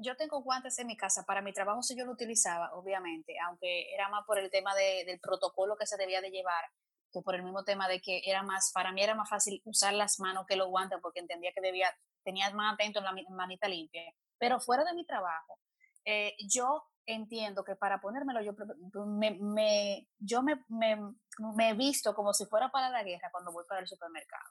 [0.00, 1.24] Yo tengo guantes en mi casa.
[1.24, 5.04] Para mi trabajo si yo lo utilizaba, obviamente, aunque era más por el tema de,
[5.04, 6.64] del protocolo que se debía de llevar
[7.12, 9.94] que por el mismo tema de que era más, para mí era más fácil usar
[9.94, 11.88] las manos que los guantes porque entendía que debía,
[12.22, 14.02] tenía más atento en la manita limpia.
[14.38, 15.58] Pero fuera de mi trabajo,
[16.04, 18.52] eh, yo entiendo que para ponérmelo, yo
[19.06, 23.80] me, me yo me, me, visto como si fuera para la guerra cuando voy para
[23.80, 24.44] el supermercado.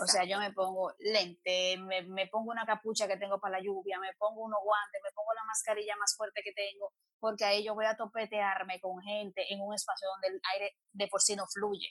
[0.00, 3.64] O sea, yo me pongo lente, me, me, pongo una capucha que tengo para la
[3.64, 7.64] lluvia, me pongo unos guantes, me pongo la mascarilla más fuerte que tengo, porque ahí
[7.64, 11.34] yo voy a topetearme con gente en un espacio donde el aire de por sí
[11.34, 11.88] no fluye.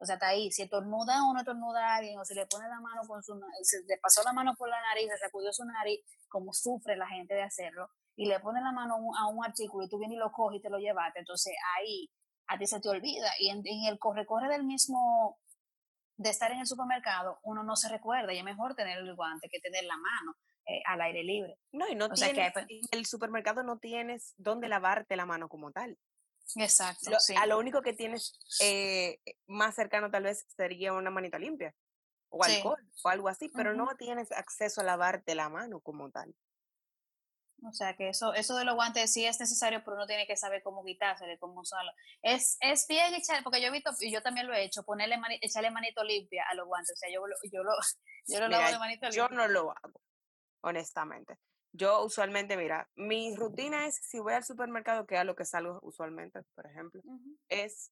[0.00, 0.50] O sea, está ahí.
[0.52, 3.34] Si estornuda o no estornuda a alguien, o si le pone la mano con su
[3.62, 7.08] si le pasó la mano por la nariz, se sacudió su nariz, como sufre la
[7.08, 10.18] gente de hacerlo, y le pone la mano a un artículo y tú vienes y
[10.18, 12.10] lo coges y te lo llevaste, entonces ahí
[12.46, 13.28] a ti se te olvida.
[13.38, 15.38] Y en, en el corre-corre del mismo
[16.18, 19.48] de estar en el supermercado, uno no se recuerda y es mejor tener el guante
[19.48, 21.56] que tener la mano eh, al aire libre.
[21.72, 25.96] No, y no tienes, en el supermercado no tienes dónde lavarte la mano como tal.
[26.56, 27.10] Exacto.
[27.40, 31.74] A lo único que tienes eh, más cercano tal vez sería una manita limpia
[32.30, 36.34] o alcohol o algo así, pero no tienes acceso a lavarte la mano como tal.
[37.64, 40.36] O sea que eso, eso de los guantes sí es necesario, pero uno tiene que
[40.36, 41.90] saber cómo quitárselo, cómo usarlo.
[42.22, 45.18] Es, es bien echar, porque yo he visto, y yo también lo he hecho, ponerle
[45.40, 46.92] echarle manito limpia a los guantes.
[46.92, 47.72] O sea, yo, yo lo,
[48.26, 49.28] yo lo lavo de manito limpia.
[49.28, 50.00] Yo no lo hago,
[50.60, 51.38] honestamente.
[51.72, 55.44] Yo usualmente, mira, mi rutina es, si voy al supermercado, que es a lo que
[55.44, 57.02] salgo usualmente, por ejemplo,
[57.48, 57.90] es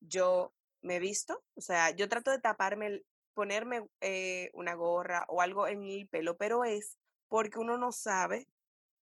[0.00, 3.02] yo me visto, o sea, yo trato de taparme,
[3.34, 8.48] ponerme eh, una gorra o algo en el pelo, pero es porque uno no sabe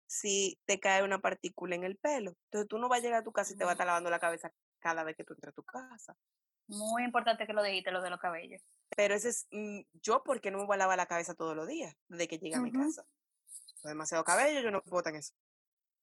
[0.07, 2.37] si te cae una partícula en el pelo.
[2.47, 4.11] Entonces tú no vas a llegar a tu casa y te vas a estar lavando
[4.11, 6.17] la cabeza cada vez que tú entres a tu casa.
[6.69, 8.63] Muy importante que lo dijiste, lo de los cabellos.
[8.97, 11.67] Pero ese es mm, yo porque no me voy a lavar la cabeza todos los
[11.67, 13.07] días desde que llegue a mi casa.
[13.77, 15.35] Tengo demasiado cabello, yo no puedo tener eso.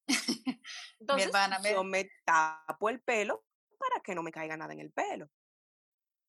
[1.00, 1.32] Entonces,
[1.72, 3.44] yo me tapo el pelo
[3.78, 5.30] para que no me caiga nada en el pelo.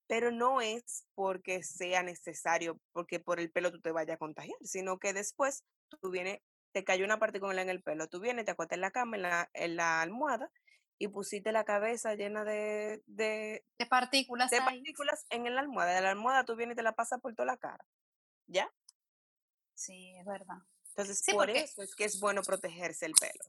[0.06, 4.58] Pero no es porque sea necesario, porque por el pelo tú te vayas a contagiar,
[4.62, 6.40] sino que después tú vienes
[6.74, 9.22] te cayó una partícula en el pelo, tú vienes, te acuestas en la cama, en
[9.22, 10.50] la, en la almohada,
[10.98, 14.50] y pusiste la cabeza llena de, de, de partículas.
[14.50, 15.94] De partículas en la almohada.
[15.94, 17.84] De la almohada tú vienes y te la pasas por toda la cara.
[18.48, 18.68] ¿Ya?
[19.74, 20.58] Sí, es verdad.
[20.88, 23.44] Entonces, por eso es que es bueno protegerse el pelo.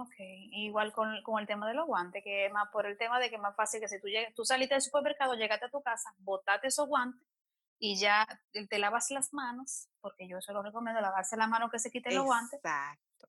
[0.00, 3.20] Ok, igual con, con, el tema de los guantes, que es más por el tema
[3.20, 5.70] de que es más fácil que si tú, llegas, tú saliste del supermercado, llegaste a
[5.70, 7.27] tu casa, botaste esos guantes
[7.78, 8.26] y ya
[8.68, 12.12] te lavas las manos, porque yo eso lo recomiendo, lavarse la mano que se quite
[12.12, 12.58] los guantes.
[12.58, 13.28] Exacto.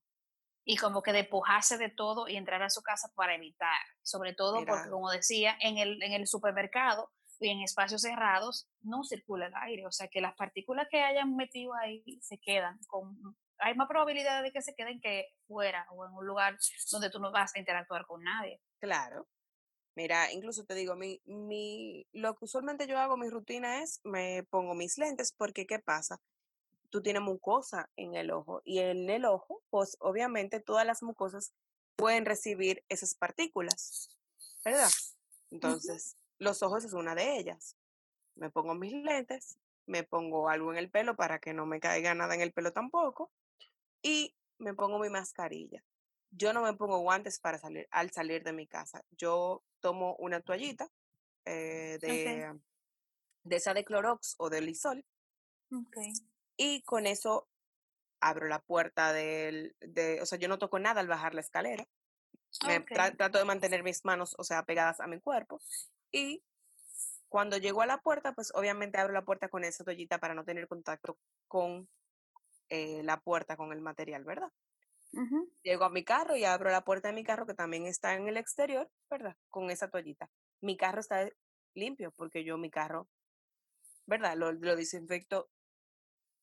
[0.66, 4.64] Y como que despojarse de todo y entrar a su casa para evitar, sobre todo
[4.66, 9.56] porque como decía, en el, en el supermercado y en espacios cerrados no circula el
[9.56, 13.18] aire, o sea que las partículas que hayan metido ahí se quedan con
[13.60, 16.58] hay más probabilidad de que se queden que fuera o en un lugar
[16.92, 18.62] donde tú no vas a interactuar con nadie.
[18.80, 19.28] Claro.
[19.96, 24.44] Mira, incluso te digo, mi, mi, lo que usualmente yo hago, mi rutina es, me
[24.44, 26.22] pongo mis lentes, porque ¿qué pasa?
[26.90, 31.54] Tú tienes mucosa en el ojo y en el ojo, pues obviamente todas las mucosas
[31.96, 34.10] pueden recibir esas partículas,
[34.64, 34.90] ¿verdad?
[35.52, 37.76] Entonces, los ojos es una de ellas.
[38.36, 42.16] Me pongo mis lentes, me pongo algo en el pelo para que no me caiga
[42.16, 43.32] nada en el pelo tampoco
[44.02, 45.84] y me pongo mi mascarilla.
[46.32, 49.04] Yo no me pongo guantes para salir al salir de mi casa.
[49.12, 50.90] Yo tomo una toallita
[51.46, 52.60] eh, de,
[53.44, 55.06] de esa de Clorox o de Lisol.
[56.58, 57.48] Y con eso
[58.20, 61.88] abro la puerta del, de, o sea, yo no toco nada al bajar la escalera.
[62.66, 65.62] Me trato de mantener mis manos, o sea, pegadas a mi cuerpo.
[66.12, 66.44] Y
[67.30, 70.44] cuando llego a la puerta, pues obviamente abro la puerta con esa toallita para no
[70.44, 71.88] tener contacto con
[72.70, 74.52] eh, la puerta, con el material, ¿verdad?
[75.64, 78.28] Llego a mi carro y abro la puerta de mi carro, que también está en
[78.28, 79.36] el exterior, ¿verdad?
[79.50, 80.30] Con esa toallita.
[80.62, 81.30] Mi carro está
[81.74, 83.10] limpio porque yo mi carro,
[84.06, 84.36] ¿verdad?
[84.38, 85.50] Lo, lo desinfecto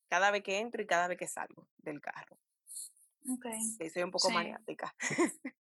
[0.08, 2.38] cada vez que entro y cada vez que salgo del carro.
[3.28, 3.46] Ok.
[3.92, 4.94] soy un poco maniática.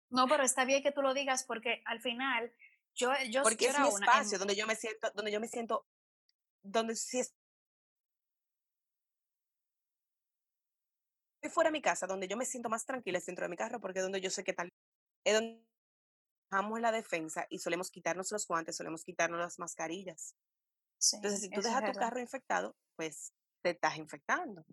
[0.09, 2.53] No, pero está bien que tú lo digas porque al final
[2.95, 5.87] yo, yo Porque es mi espacio donde yo me siento, donde yo me siento,
[6.61, 7.21] donde si
[11.49, 13.79] fuera de mi casa, donde yo me siento más tranquila es dentro de mi carro,
[13.79, 14.69] porque es donde yo sé que tal,
[15.25, 15.63] es donde
[16.51, 20.35] bajamos la defensa y solemos quitarnos los guantes, solemos quitarnos las mascarillas.
[21.13, 24.63] Entonces, si tú dejas tu carro infectado, pues te estás infectando.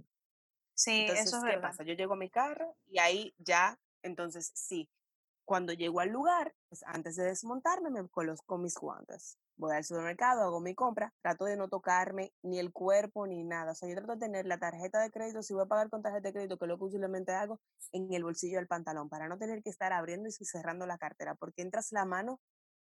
[0.75, 1.83] Sí, entonces, eso es ¿qué pasa?
[1.83, 4.89] Yo llego a mi carro y ahí ya, entonces sí,
[5.45, 9.37] cuando llego al lugar, pues antes de desmontarme me coloco mis guantes.
[9.61, 13.73] Voy al supermercado, hago mi compra, trato de no tocarme ni el cuerpo ni nada.
[13.73, 16.01] O sea, yo trato de tener la tarjeta de crédito, si voy a pagar con
[16.01, 17.61] tarjeta de crédito, que es lo que usualmente hago,
[17.93, 21.35] en el bolsillo del pantalón, para no tener que estar abriendo y cerrando la cartera,
[21.35, 22.41] porque entras la mano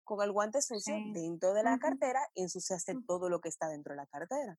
[0.04, 3.04] con el guante sucio dentro de la cartera y ensuciaste mm.
[3.04, 4.56] todo lo que está dentro de la cartera.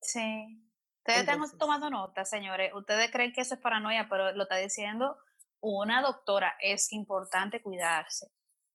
[0.00, 0.60] Sí.
[1.06, 2.72] Ustedes están tomando nota, señores.
[2.74, 5.16] Ustedes creen que eso es paranoia, pero lo está diciendo
[5.60, 6.54] una doctora.
[6.60, 8.26] Es importante cuidarse.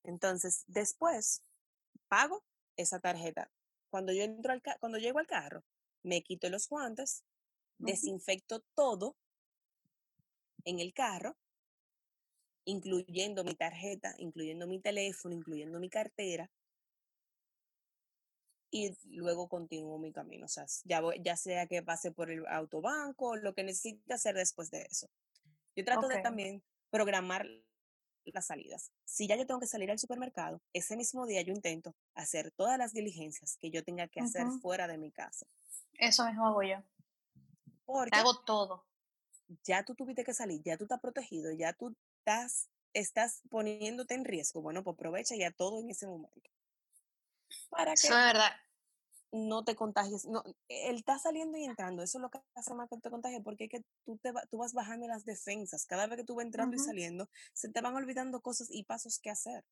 [0.04, 1.44] Entonces, después,
[2.08, 2.44] pago
[2.82, 3.52] esa tarjeta.
[3.90, 5.64] Cuando yo entro al cuando llego al carro,
[6.04, 7.24] me quito los guantes,
[7.78, 9.16] desinfecto todo
[10.66, 11.38] en el carro,
[12.66, 16.52] incluyendo mi tarjeta, incluyendo mi teléfono, incluyendo mi cartera,
[18.72, 20.46] y luego continúo mi camino.
[20.46, 24.70] O sea, ya, ya sea que pase por el autobanco, lo que necesite hacer después
[24.70, 25.10] de eso.
[25.76, 27.48] Yo trato de también programar
[28.34, 28.92] las salidas.
[29.06, 32.78] Si ya yo tengo que salir al supermercado, ese mismo día yo intento hacer todas
[32.78, 35.46] las diligencias que yo tenga que hacer fuera de mi casa.
[35.94, 36.78] Eso mismo hago yo.
[37.86, 38.86] Porque hago todo.
[39.64, 44.26] Ya tú tuviste que salir, ya tú estás protegido, ya tú estás, estás poniéndote en
[44.26, 44.62] riesgo.
[44.62, 46.50] Bueno, pues aprovecha ya todo en ese momento
[47.70, 48.52] para que verdad.
[49.32, 50.26] No te contagies.
[50.26, 53.42] No, él está saliendo y entrando, eso es lo que hace más que te contagie,
[53.42, 55.86] porque es que tú, te tú vas bajando las defensas.
[55.86, 59.20] Cada vez que tú vas entrando y saliendo, se te van olvidando cosas y pasos
[59.20, 59.64] que hacer.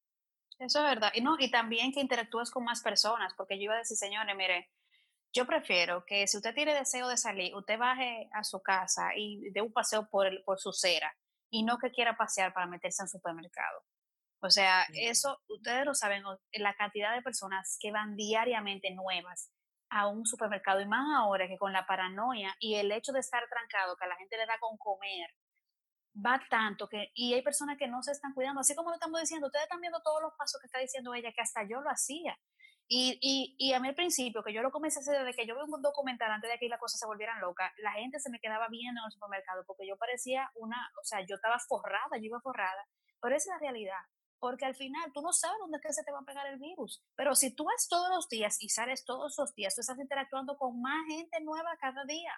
[0.60, 1.12] Eso es verdad.
[1.14, 4.36] Y, no, y también que interactúes con más personas, porque yo iba a decir, señores,
[4.36, 4.70] mire,
[5.34, 9.52] yo prefiero que si usted tiene deseo de salir, usted baje a su casa y
[9.52, 11.16] dé un paseo por, el, por su cera
[11.50, 13.84] y no que quiera pasear para meterse en supermercado.
[14.40, 16.24] O sea, eso, ustedes lo saben,
[16.54, 19.52] la cantidad de personas que van diariamente nuevas
[19.90, 23.44] a un supermercado y más ahora que con la paranoia y el hecho de estar
[23.50, 25.30] trancado, que a la gente le da con comer,
[26.16, 29.20] va tanto que, y hay personas que no se están cuidando, así como lo estamos
[29.22, 31.90] diciendo, ustedes están viendo todos los pasos que está diciendo ella, que hasta yo lo
[31.90, 32.38] hacía.
[32.90, 35.46] Y, y, y a mí al principio, que yo lo comencé a hacer desde que
[35.46, 38.30] yo vi un documental antes de que las cosas se volvieran locas, la gente se
[38.30, 42.18] me quedaba viendo en el supermercado porque yo parecía una, o sea, yo estaba forrada,
[42.18, 42.88] yo iba forrada,
[43.22, 44.00] pero esa es la realidad
[44.40, 46.60] porque al final tú no sabes dónde es que se te va a pegar el
[46.60, 47.04] virus.
[47.16, 50.58] Pero si tú vas todos los días y sales todos los días, tú estás interactuando
[50.58, 52.34] con más gente nueva cada día.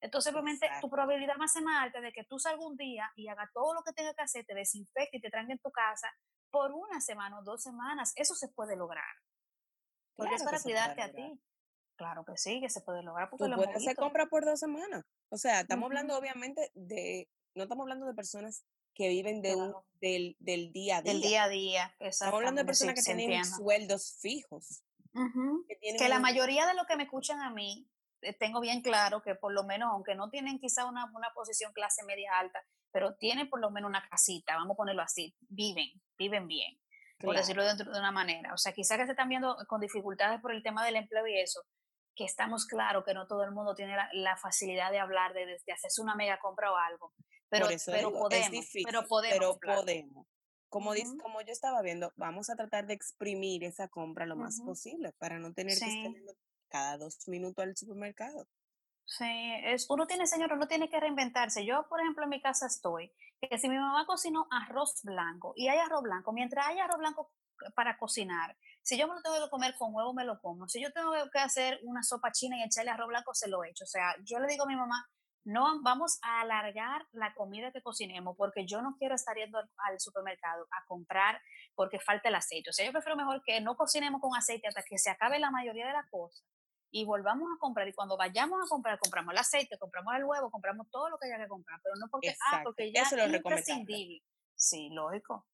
[0.00, 3.28] Entonces, obviamente, tu probabilidad más es más alta de que tú salgas un día y
[3.28, 6.08] haga todo lo que tenga que hacer, te desinfecte y te traiga en tu casa
[6.50, 8.12] por una semana o dos semanas.
[8.16, 9.04] Eso se puede lograr.
[10.16, 11.40] Porque es para cuidarte a ti.
[11.96, 13.28] Claro que sí, que se puede lograr.
[13.28, 15.04] Porque tú puedes hacer compra por dos semanas.
[15.28, 18.64] O sea, estamos hablando obviamente de, no estamos hablando de personas
[19.00, 19.56] que viven de
[20.02, 21.12] del, del, día a día.
[21.12, 24.82] Del día a día, Estamos hablando de personas que tienen sueldos fijos.
[25.98, 27.88] que, la mayoría de los que me escuchan a mí,
[28.20, 31.72] eh, tengo bien claro que por lo menos, aunque no tienen quizá una, una posición
[31.72, 35.88] clase media alta, pero tienen por lo menos una casita, vamos a ponerlo así, viven,
[36.18, 36.78] viven bien,
[37.20, 38.52] por decirlo de, de, una manera.
[38.52, 41.38] O sea, quizá que se están viendo con dificultades por el tema del empleo y
[41.38, 41.62] eso,
[42.14, 45.72] que estamos claros que no todo el mundo tiene la, facilidad de hablar, de, de,
[45.72, 47.14] hacerse una mega compra o algo.
[47.50, 49.58] Pero, pero podemos, pero podemos.
[49.60, 50.26] Pero podemos.
[50.68, 55.12] Como, como yo estaba viendo, vamos a tratar de exprimir esa compra lo más posible
[55.18, 56.12] para no tener que estar
[56.68, 58.46] cada dos minutos al supermercado.
[59.04, 59.26] Sí,
[59.64, 61.66] es, uno tiene, señor, uno tiene que reinventarse.
[61.66, 65.66] Yo, por ejemplo, en mi casa estoy, que si mi mamá cocinó arroz blanco y
[65.66, 67.32] hay arroz blanco, mientras hay arroz blanco
[67.74, 70.68] para cocinar, si yo me lo tengo que comer con huevo, me lo como.
[70.68, 73.82] Si yo tengo que hacer una sopa china y echarle arroz blanco, se lo echo.
[73.82, 75.04] O sea, yo le digo a mi mamá,
[75.44, 80.00] no vamos a alargar la comida que cocinemos porque yo no quiero estar yendo al,
[80.00, 81.40] supermercado a comprar
[81.74, 82.70] porque falta el aceite.
[82.70, 85.50] O sea, yo prefiero mejor que no cocinemos con aceite hasta que se acabe la
[85.50, 86.44] mayoría de las cosas
[86.90, 87.88] y volvamos a comprar.
[87.88, 91.26] Y cuando vayamos a comprar, compramos el aceite, compramos el huevo, compramos todo lo que
[91.26, 94.22] haya que comprar, pero no porque, ah, porque ya es imprescindible.
[94.54, 95.46] Sí, lógico.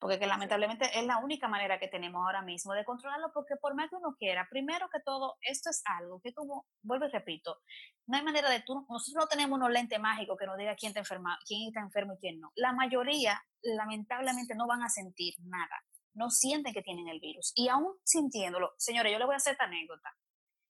[0.00, 3.74] Porque que lamentablemente es la única manera que tenemos ahora mismo de controlarlo, porque por
[3.74, 7.58] más que uno quiera, primero que todo, esto es algo que como, vuelvo y repito,
[8.06, 10.90] no hay manera de tú, nosotros no tenemos unos lentes mágicos que nos diga quién
[10.90, 12.52] está, enferma, quién está enfermo y quién no.
[12.54, 15.82] La mayoría, lamentablemente, no van a sentir nada,
[16.14, 17.52] no sienten que tienen el virus.
[17.56, 20.14] Y aún sintiéndolo, señores, yo le voy a hacer esta anécdota,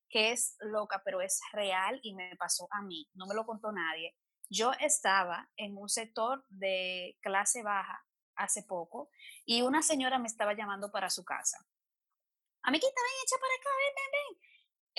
[0.09, 3.73] que es loca, pero es real y me pasó a mí, no me lo contó
[3.73, 4.17] nadie.
[4.51, 8.03] Yo estaba en un sector de clase baja
[8.39, 9.11] hace poco
[9.45, 11.59] y una señora me estaba llamando para su casa.
[12.63, 14.49] Amiguita, ven, echa para acá, ven, ven, ven.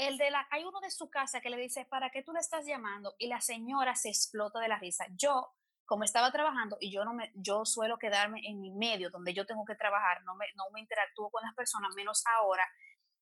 [0.08, 2.40] El de la, hay uno de su casa que le dice, ¿para qué tú le
[2.40, 3.16] estás llamando?
[3.18, 5.06] Y la señora se explota de la risa.
[5.12, 5.54] Yo,
[5.86, 9.46] como estaba trabajando y yo no me, yo suelo quedarme en mi medio donde yo
[9.46, 12.66] tengo que trabajar, no me, no me interactúo con las personas, menos ahora,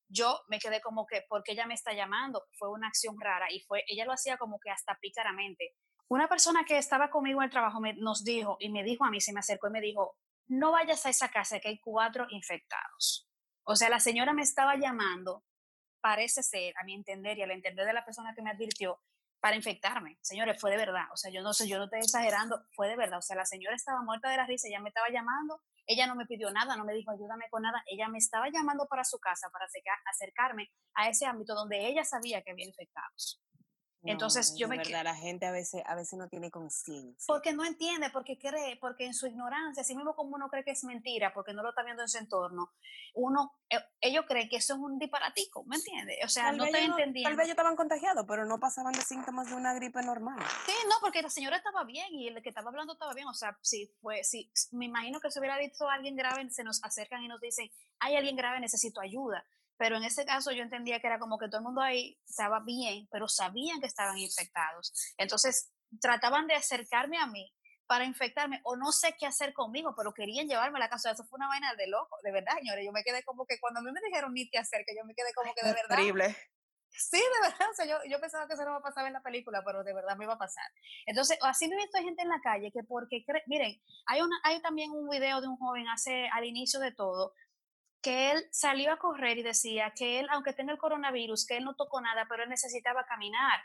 [0.10, 2.46] yo me quedé como que, porque ella me está llamando?
[2.58, 5.76] Fue una acción rara y fue, ella lo hacía como que hasta pícaramente.
[6.10, 9.12] Una persona que estaba conmigo en el trabajo me, nos dijo y me dijo a
[9.12, 10.16] mí, se me acercó y me dijo,
[10.48, 13.28] no vayas a esa casa que hay cuatro infectados.
[13.64, 15.44] O sea, la señora me estaba llamando,
[16.00, 19.02] parece ser, a mi entender y al entender de la persona que me advirtió,
[19.40, 20.18] para infectarme.
[20.22, 21.06] Señores, fue de verdad.
[21.14, 23.20] O sea, yo no sé, yo no estoy exagerando, fue de verdad.
[23.20, 26.16] O sea, la señora estaba muerta de la risa, ella me estaba llamando, ella no
[26.16, 29.20] me pidió nada, no me dijo ayúdame con nada, ella me estaba llamando para su
[29.20, 33.42] casa para acercarme a ese ámbito donde ella sabía que había infectados.
[34.04, 37.26] Entonces yo me verdad, la gente a veces a veces no tiene conciencia.
[37.28, 40.72] Porque no entiende, porque cree, porque en su ignorancia, así mismo como uno cree que
[40.72, 42.72] es mentira, porque no lo está viendo en su entorno,
[43.16, 46.18] uno eh, ellos creen que eso es un disparatico, ¿me entiendes?
[46.24, 47.30] O sea, no está entendiendo.
[47.30, 50.40] Tal vez ellos estaban contagiados, pero no pasaban de síntomas de una gripe normal.
[50.66, 53.34] Sí, no, porque la señora estaba bien y el que estaba hablando estaba bien, o
[53.34, 57.24] sea, si fue si me imagino que si hubiera dicho alguien grave, se nos acercan
[57.24, 57.70] y nos dicen,
[58.00, 59.44] "Hay alguien grave, necesito ayuda."
[59.78, 62.62] Pero en ese caso yo entendía que era como que todo el mundo ahí estaba
[62.62, 64.94] bien, pero sabían que estaban infectados.
[65.18, 65.72] Entonces
[66.02, 67.54] trataban de acercarme a mí
[67.88, 71.12] para infectarme o no sé qué hacer conmigo, pero querían llevarme a la casa.
[71.12, 72.86] Eso fue una vaina de loco, de verdad, señores.
[72.86, 75.16] Yo me quedé como que cuando a mí me dijeron ni te acerques, yo me
[75.16, 75.96] quedé como que de verdad.
[75.96, 76.36] Terrible.
[76.90, 77.70] Sí, de verdad.
[77.70, 79.84] O sea, yo, yo pensaba que eso no iba a pasar en la película, pero
[79.84, 80.66] de verdad me iba a pasar.
[81.06, 84.62] Entonces, así me he visto gente en la calle que porque, miren, hay, una, hay
[84.62, 87.34] también un video de un joven hace al inicio de todo,
[88.08, 91.66] que él salió a correr y decía que él, aunque tenga el coronavirus, que él
[91.66, 93.60] no tocó nada, pero él necesitaba caminar,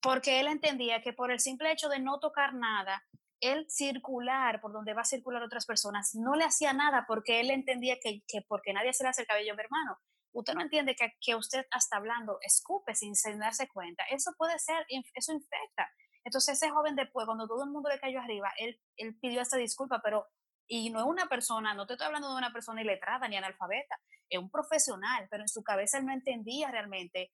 [0.00, 3.02] porque él entendía que por el simple hecho de no tocar nada,
[3.40, 7.50] él circular por donde va a circular otras personas no le hacía nada porque él
[7.50, 9.98] entendía que, que porque nadie se le hace el cabello, mi hermano.
[10.32, 14.04] Usted no entiende que, que usted hasta hablando escupe sin, darse cuenta.
[14.08, 15.90] Eso puede ser, eso infecta.
[16.22, 19.56] Entonces ese joven después, cuando todo el mundo le cayó arriba, él, él pidió esta
[19.56, 20.28] disculpa, pero
[20.72, 23.98] y no es una persona, no te estoy hablando de una persona iletrada ni analfabeta,
[24.28, 27.32] es un profesional, pero en su cabeza él no entendía realmente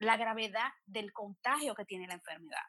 [0.00, 2.64] la gravedad del contagio que tiene la enfermedad.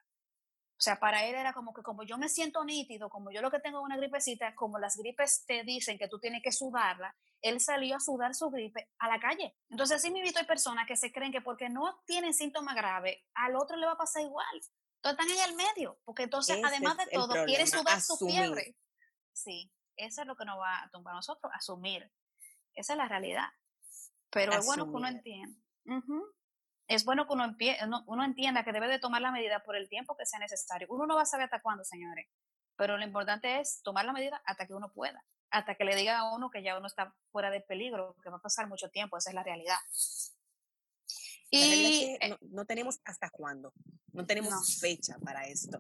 [0.78, 3.50] O sea, para él era como que como yo me siento nítido, como yo lo
[3.50, 7.16] que tengo es una gripecita, como las gripes te dicen que tú tienes que sudarla,
[7.42, 9.56] él salió a sudar su gripe a la calle.
[9.68, 13.18] Entonces, sí me visto hay personas que se creen que porque no tienen síntomas graves,
[13.34, 14.62] al otro le va a pasar igual.
[15.02, 18.76] Entonces están en el medio, porque entonces, además de todo, quiere sudar su fiebre.
[19.34, 19.72] Sí.
[19.98, 22.10] Eso es lo que nos va a tumbar a nosotros, asumir.
[22.74, 23.50] Esa es la realidad.
[24.30, 25.60] Pero es bueno que uno entienda.
[26.88, 27.56] Es bueno que uno,
[28.06, 30.88] uno, entienda que debe de tomar la medida por el tiempo que sea necesario.
[30.90, 32.28] Uno no va a saber hasta cuándo, señores.
[32.78, 35.26] Pero lo importante es tomar la medida hasta que uno pueda.
[35.50, 38.38] Hasta que le diga a uno que ya uno está fuera de peligro, que va
[38.38, 39.18] a pasar mucho tiempo.
[39.18, 39.80] Esa es la realidad.
[41.50, 43.74] Y no, tenemos hasta cuándo.
[44.14, 45.80] No tenemos fecha para esto.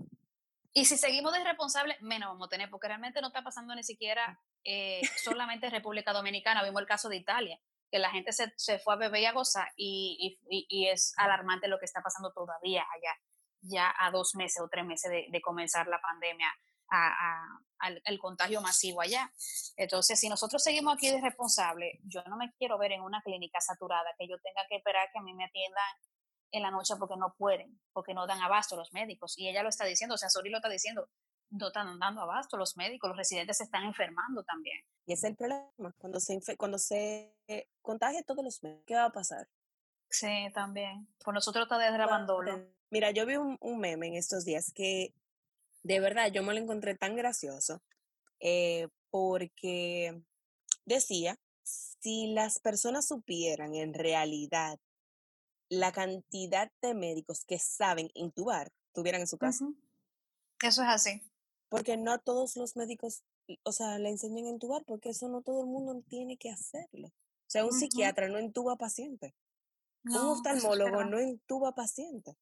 [0.78, 3.84] Y si seguimos de irresponsables, menos vamos a tener, porque realmente no está pasando ni
[3.84, 6.64] siquiera eh, solamente en República Dominicana.
[6.64, 7.60] Vimos el caso de Italia,
[7.90, 11.14] que la gente se, se fue a beber y a gozar, y, y, y, es
[11.18, 13.18] alarmante lo que está pasando todavía allá,
[13.62, 16.48] ya a dos meses o tres meses de, de comenzar la pandemia,
[16.92, 19.32] a, a, al, el contagio masivo allá.
[19.78, 23.60] Entonces, si nosotros seguimos aquí de irresponsables, yo no me quiero ver en una clínica
[23.62, 25.96] saturada, que yo tenga que esperar que a mí me atiendan
[26.52, 29.38] en la noche porque no pueden, porque no dan abasto los médicos.
[29.38, 31.10] Y ella lo está diciendo, o sea, Sori lo está diciendo,
[31.50, 34.80] no están dando abasto los médicos, los residentes se están enfermando también.
[35.06, 37.34] Y ese es el problema, cuando se, cuando se
[37.82, 39.48] contagie todos los médicos, ¿qué va a pasar?
[40.10, 41.08] Sí, también.
[41.24, 42.66] Por nosotros está desgrabándolo.
[42.90, 45.14] Mira, yo vi un, un, meme en estos días que
[45.84, 47.82] de verdad yo me lo encontré tan gracioso
[48.40, 50.22] eh, porque
[50.86, 54.80] decía, si las personas supieran en realidad
[55.70, 59.66] la cantidad de médicos que saben intubar, estuvieran en su casa.
[60.62, 61.22] Eso es así.
[61.70, 63.24] Porque no todos los médicos,
[63.64, 67.08] o sea, le enseñan a entubar, porque eso no todo el mundo tiene que hacerlo.
[67.10, 69.34] O sea, un psiquiatra no entuba pacientes.
[70.06, 72.36] un oftalmólogo no entuba pacientes.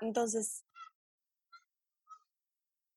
[0.00, 0.64] Entonces,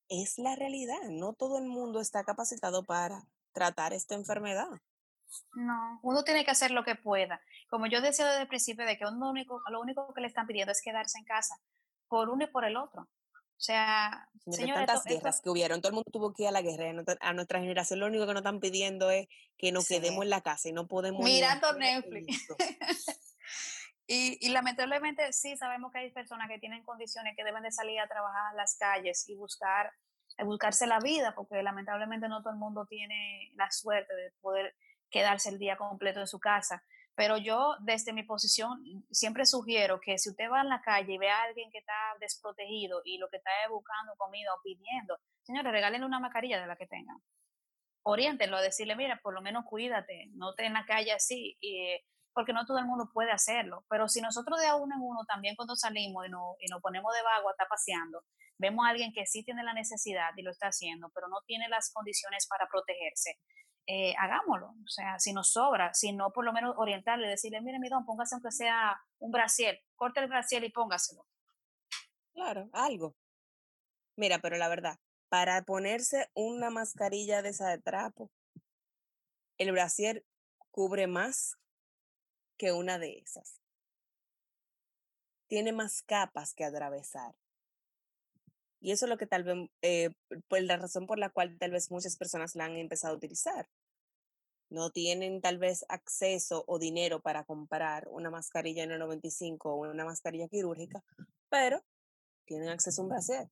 [0.08, 1.02] es la realidad.
[1.08, 4.68] No todo el mundo está capacitado para tratar esta enfermedad.
[5.54, 7.40] No, uno tiene que hacer lo que pueda.
[7.68, 10.46] Como yo decía desde el principio, de que uno único, lo único que le están
[10.46, 11.56] pidiendo es quedarse en casa,
[12.08, 13.02] por uno y por el otro.
[13.60, 16.62] O sea, señores, tantas guerras que hubieron, todo el mundo tuvo que ir a la
[16.62, 17.04] guerra.
[17.20, 19.28] A nuestra generación lo único que nos están pidiendo es
[19.58, 21.22] que nos quedemos en la casa y no podemos...
[21.22, 22.48] Mirando Netflix.
[24.06, 28.00] y, y, lamentablemente sí sabemos que hay personas que tienen condiciones que deben de salir
[28.00, 29.92] a trabajar a las calles y buscar,
[30.38, 34.74] buscarse la vida, porque lamentablemente no todo el mundo tiene la suerte de poder
[35.10, 36.82] quedarse el día completo en su casa.
[37.14, 41.18] Pero yo, desde mi posición, siempre sugiero que si usted va en la calle y
[41.18, 45.18] ve a alguien que está desprotegido y lo que está es buscando comida o pidiendo,
[45.42, 47.18] señores, regálenle una mascarilla de la que tengan.
[48.02, 51.58] Oriéntenlo a decirle, mira, por lo menos cuídate, no esté en la calle así,
[52.32, 53.84] porque no todo el mundo puede hacerlo.
[53.90, 57.12] Pero si nosotros de uno en uno, también cuando salimos y, no, y nos ponemos
[57.14, 58.24] de vago a estar paseando,
[58.56, 61.68] vemos a alguien que sí tiene la necesidad y lo está haciendo, pero no tiene
[61.68, 63.38] las condiciones para protegerse,
[63.92, 64.68] eh, hagámoslo.
[64.68, 68.04] O sea, si nos sobra, si no, por lo menos orientarle, decirle, mire, mi don,
[68.04, 71.26] póngase aunque sea un brasiel, corte el brasiel y póngaselo.
[72.32, 73.16] Claro, algo.
[74.14, 78.30] Mira, pero la verdad, para ponerse una mascarilla de esa de trapo,
[79.58, 80.24] el brasier
[80.70, 81.58] cubre más
[82.56, 83.60] que una de esas.
[85.48, 87.34] Tiene más capas que atravesar.
[88.78, 90.10] Y eso es lo que tal vez, eh,
[90.46, 93.68] pues la razón por la cual tal vez muchas personas la han empezado a utilizar.
[94.70, 100.48] No tienen tal vez acceso o dinero para comprar una mascarilla N95 o una mascarilla
[100.48, 101.02] quirúrgica,
[101.48, 101.84] pero
[102.44, 103.48] tienen acceso a un brasier.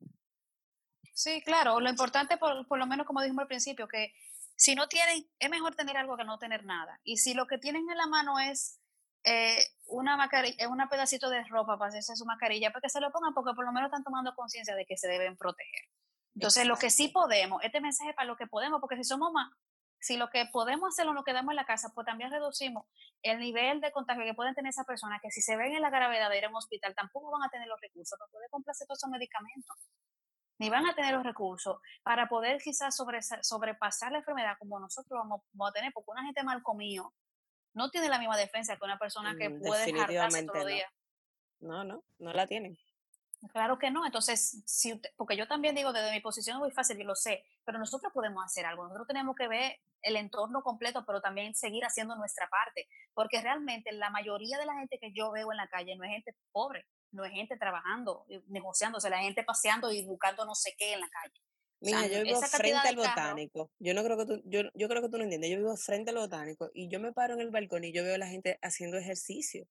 [1.12, 1.80] Sí, claro.
[1.80, 4.14] Lo importante, por, por lo menos como dijimos al principio, que
[4.54, 7.00] si no tienen, es mejor tener algo que no tener nada.
[7.04, 8.80] Y si lo que tienen en la mano es
[9.24, 13.10] eh, una mascarilla, un pedacito de ropa para hacerse su mascarilla, para que se lo
[13.12, 15.84] pongan, porque por lo menos están tomando conciencia de que se deben proteger.
[16.34, 19.50] Entonces, lo que sí podemos, este mensaje para lo que podemos, porque si somos más,
[20.00, 22.86] si lo que podemos hacerlo nos quedamos en la casa, pues también reducimos
[23.22, 25.90] el nivel de contagio que pueden tener esas personas que si se ven en la
[25.90, 28.86] gravedad de ir a un hospital, tampoco van a tener los recursos para poder comprarse
[28.86, 29.76] todos esos medicamentos.
[30.60, 32.96] Ni van a tener los recursos para poder quizás
[33.42, 37.12] sobrepasar la enfermedad como nosotros vamos, vamos, a tener, porque una gente mal comido,
[37.74, 40.92] no tiene la misma defensa que una persona que mm, puede hartarse todo el día.
[41.60, 42.76] No, no, no la tienen.
[43.52, 44.04] Claro que no.
[44.04, 47.44] Entonces, si porque yo también digo, desde mi posición es muy fácil, yo lo sé,
[47.64, 48.84] pero nosotros podemos hacer algo.
[48.84, 53.92] Nosotros tenemos que ver el entorno completo, pero también seguir haciendo nuestra parte, porque realmente
[53.92, 56.86] la mayoría de la gente que yo veo en la calle no es gente pobre,
[57.12, 61.08] no es gente trabajando, negociándose, la gente paseando y buscando no sé qué en la
[61.08, 61.40] calle.
[61.80, 63.70] Mira, yo vivo frente al botánico.
[63.78, 65.50] yo no creo que tú, yo, yo creo que tú no entiendes.
[65.50, 68.16] Yo vivo frente al botánico y yo me paro en el balcón y yo veo
[68.16, 69.66] a la gente haciendo ejercicio.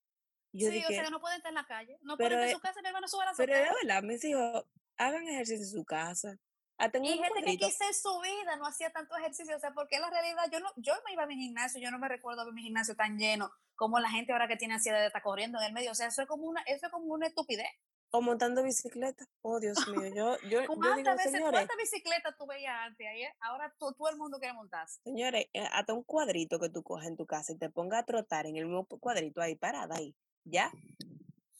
[0.53, 1.97] Yo sí, o sea, no pueden estar en la calle.
[2.01, 4.23] No pueden estar en su casa, mi hermano sube a la Pero de verdad, mis
[4.23, 4.65] hijos,
[4.97, 6.37] hagan ejercicio en su casa.
[6.79, 9.55] y gente que quise en su vida no hacía tanto ejercicio.
[9.55, 11.99] O sea, porque la realidad, yo no, yo me iba a mi gimnasio, yo no
[11.99, 15.07] me recuerdo ver mi gimnasio tan lleno como la gente ahora que tiene ansiedad de
[15.07, 15.91] estar corriendo en el medio.
[15.91, 17.69] O sea, eso es como una, eso es como una estupidez.
[18.11, 19.25] O montando bicicleta.
[19.41, 20.07] Oh, Dios mío.
[20.15, 23.05] Yo, yo, yo digo, veces, ¿Cuántas bicicletas tú veías antes?
[23.05, 25.01] Ahí, ahora todo, el mundo quiere montarse.
[25.03, 28.05] Señores, eh, hasta un cuadrito que tú coges en tu casa y te pongas a
[28.05, 30.15] trotar en el mismo cuadrito ahí, parada ahí.
[30.49, 30.71] ¿Ya?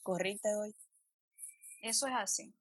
[0.02, 0.76] Corriste hoy.
[1.82, 2.54] Eso es así.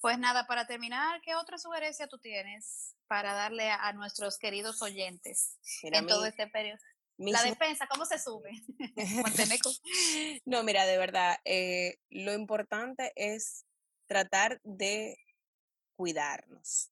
[0.00, 5.56] Pues nada, para terminar, ¿qué otra sugerencia tú tienes para darle a, nuestros queridos oyentes
[5.82, 6.78] en todo este periodo?
[7.18, 8.50] La defensa, ¿cómo se sube?
[10.44, 13.64] no, mira, de verdad, eh, lo importante es
[14.06, 15.18] tratar de
[15.96, 16.90] cuidarnos.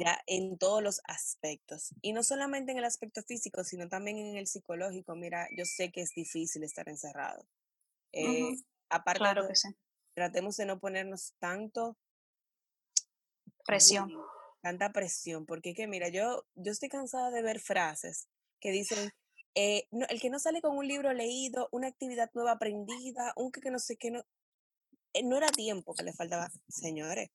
[0.00, 1.94] Ya en todos los aspectos.
[2.00, 5.14] Y no solamente en el aspecto físico, sino también en el psicológico.
[5.14, 7.46] Mira, yo sé que es difícil estar encerrado.
[8.14, 8.56] Eh,
[8.88, 9.68] aparte, claro que sí.
[10.14, 11.96] tratemos de no ponernos tanto
[13.66, 14.12] presión.
[14.62, 18.28] Tanta presión, porque que mira, yo, yo estoy cansada de ver frases
[18.60, 19.12] que dicen,
[19.54, 23.70] eh, el que no sale con un libro leído, una actividad nueva aprendida, un que,
[23.70, 24.24] no sé qué, no,
[25.12, 26.50] eh, no era tiempo que le faltaba.
[26.68, 27.30] Señores,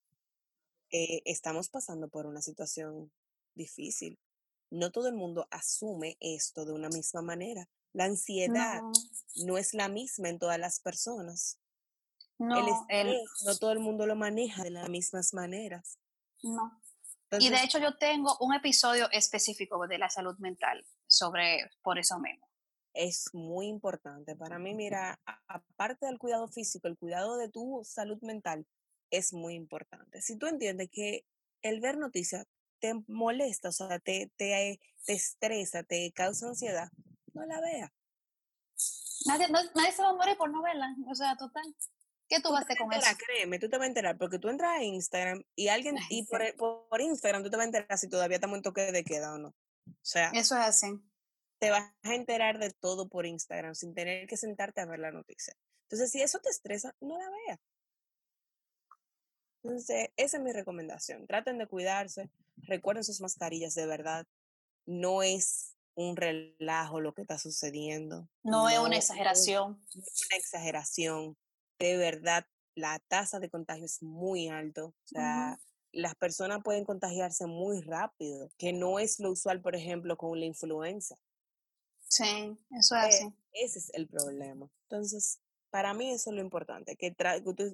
[0.92, 3.12] eh, estamos pasando por una situación
[3.54, 4.18] difícil.
[4.72, 7.70] No todo el mundo asume esto de una misma manera.
[7.94, 8.82] La ansiedad
[9.46, 11.60] no, es la misma en todas las personas.
[12.38, 16.00] No, el no todo el mundo lo maneja de las mismas maneras.
[16.42, 16.80] No
[17.38, 22.20] y de hecho yo tengo un episodio específico de la salud mental sobre por eso
[22.20, 22.48] mismo.
[22.94, 24.36] Es muy importante.
[24.36, 28.66] Para mí, mira, aparte del cuidado físico, el cuidado de tu salud mental
[29.12, 30.22] es muy importante.
[30.22, 31.26] Si tú entiendes que
[31.62, 32.48] el ver noticias
[32.80, 36.90] te molesta, o sea, te, te, te estresa, te causa ansiedad,
[37.34, 37.92] no la veas.
[39.26, 41.76] Nadie, nadie se va a morir por no verla, o sea, total.
[42.30, 43.08] ¿Qué tú, vas a hacer con eso?
[43.18, 46.42] Créeme, tú te vas a enterar, porque tú entras a Instagram y alguien, y por,
[46.56, 49.40] por, Instagram tú te vas a enterar si todavía estamos en toque de queda o
[49.40, 49.50] no.
[49.50, 50.88] O sea, eso es así.
[51.58, 55.12] Te vas a enterar de todo por Instagram sin tener que sentarte a ver la
[55.12, 55.56] noticia.
[55.84, 57.60] Entonces, si eso te estresa, no la veas.
[59.64, 61.26] Entonces, esa es mi recomendación.
[61.26, 64.28] Traten de cuidarse, recuerden sus mascarillas de verdad.
[64.86, 68.28] No es un relajo lo que está sucediendo.
[68.44, 69.82] No, es una exageración.
[69.94, 71.38] No es una exageración
[71.78, 72.46] de verdad
[72.76, 74.88] la tasa de contagio es muy alto.
[74.88, 75.60] O sea,
[75.92, 80.46] las personas pueden contagiarse muy rápido, que no es lo usual, por ejemplo, con la
[80.46, 81.18] influenza.
[82.08, 83.34] Sí, eso es así.
[83.52, 84.70] Ese es el problema.
[84.84, 85.40] Entonces,
[85.70, 87.16] para mí eso es lo importante, que,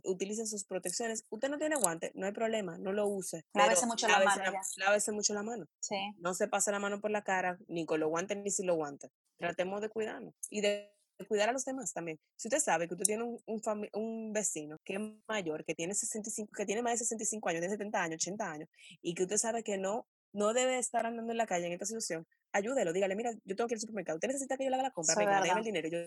[0.03, 1.25] utilicen sus protecciones.
[1.29, 3.45] Usted no tiene guante, no hay problema, no lo use.
[3.53, 4.43] Lávese mucho la mano.
[4.77, 5.65] lávese mucho la mano.
[5.79, 5.95] Sí.
[6.19, 8.75] No se pase la mano por la cara, ni con los guantes, ni sin los
[8.75, 9.11] guantes.
[9.37, 10.33] Tratemos de cuidarnos.
[10.49, 10.91] Y de
[11.27, 12.19] cuidar a los demás también.
[12.35, 15.93] Si usted sabe que usted tiene un, un, un, vecino que es mayor, que tiene
[15.93, 18.69] 65, que tiene más de 65 años, de 70 años, 80 años,
[19.01, 21.85] y que usted sabe que no, no debe estar andando en la calle en esta
[21.85, 24.75] situación, ayúdelo, dígale, mira, yo tengo que ir al supermercado, usted necesita que yo le
[24.75, 25.99] haga la compra, venga, déjame el dinero, yo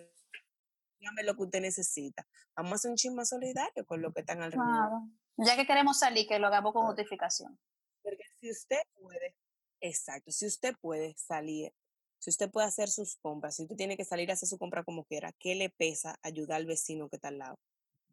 [0.98, 2.26] dígame lo que usted necesita.
[2.56, 4.66] Vamos a hacer un chisme solidario con lo que están alrededor.
[4.66, 5.10] Claro.
[5.36, 7.58] Ya que queremos salir, que lo hagamos con notificación.
[8.02, 9.36] Porque si usted puede,
[9.80, 11.72] exacto, si usted puede salir
[12.18, 14.84] si usted puede hacer sus compras, si usted tiene que salir a hacer su compra
[14.84, 17.58] como quiera, ¿qué le pesa ayudar al vecino que está al lado?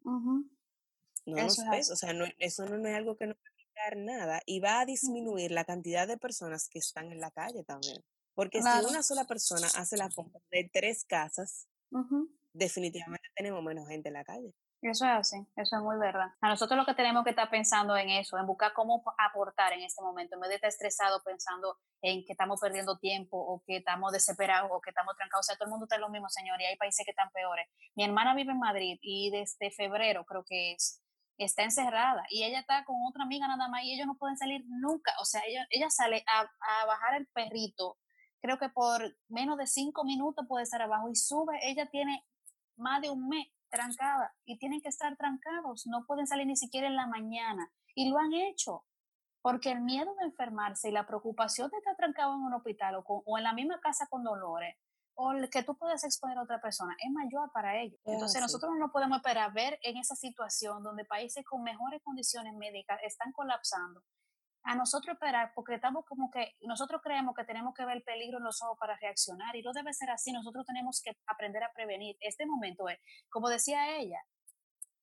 [0.04, 3.96] No eso nos pesa, o sea, eso no, es algo que no va a quitar
[3.96, 8.00] nada y va a disminuir la cantidad de personas que están en la calle también.
[8.34, 11.66] Porque si una sola persona hace la compra de tres casas,
[12.56, 14.52] definitivamente tenemos menos gente en la calle.
[14.82, 16.28] Eso es así, eso es muy verdad.
[16.40, 19.80] A nosotros lo que tenemos que estar pensando en eso, en buscar cómo aportar en
[19.80, 23.78] este momento, en vez de estar estresado pensando en que estamos perdiendo tiempo o que
[23.78, 25.44] estamos desesperados o que estamos trancados.
[25.44, 27.30] O sea, todo el mundo está en lo mismo, señor, y hay países que están
[27.32, 27.66] peores.
[27.96, 31.02] Mi hermana vive en Madrid y desde febrero creo que es,
[31.38, 34.62] está encerrada y ella está con otra amiga nada más y ellos no pueden salir
[34.68, 35.12] nunca.
[35.20, 37.96] O sea, ella, ella sale a, a bajar el perrito,
[38.42, 41.58] creo que por menos de cinco minutos puede estar abajo y sube.
[41.62, 42.22] Ella tiene
[42.76, 46.86] más de un mes trancada y tienen que estar trancados, no pueden salir ni siquiera
[46.86, 48.84] en la mañana y lo han hecho
[49.42, 53.38] porque el miedo de enfermarse y la preocupación de estar trancado en un hospital o,
[53.38, 54.76] en la misma casa con dolores
[55.14, 57.98] o que tú puedes exponer a otra persona es mayor para ellos.
[58.04, 63.00] Entonces nosotros no podemos esperar ver en esa situación donde países con mejores condiciones médicas
[63.02, 64.02] están colapsando
[64.66, 68.38] a nosotros esperar, porque estamos como que, nosotros creemos que tenemos que ver el peligro
[68.38, 71.72] en los ojos para reaccionar y no debe ser así, nosotros tenemos que aprender a
[71.72, 72.16] prevenir.
[72.20, 72.98] Este momento es,
[73.30, 74.18] como decía ella,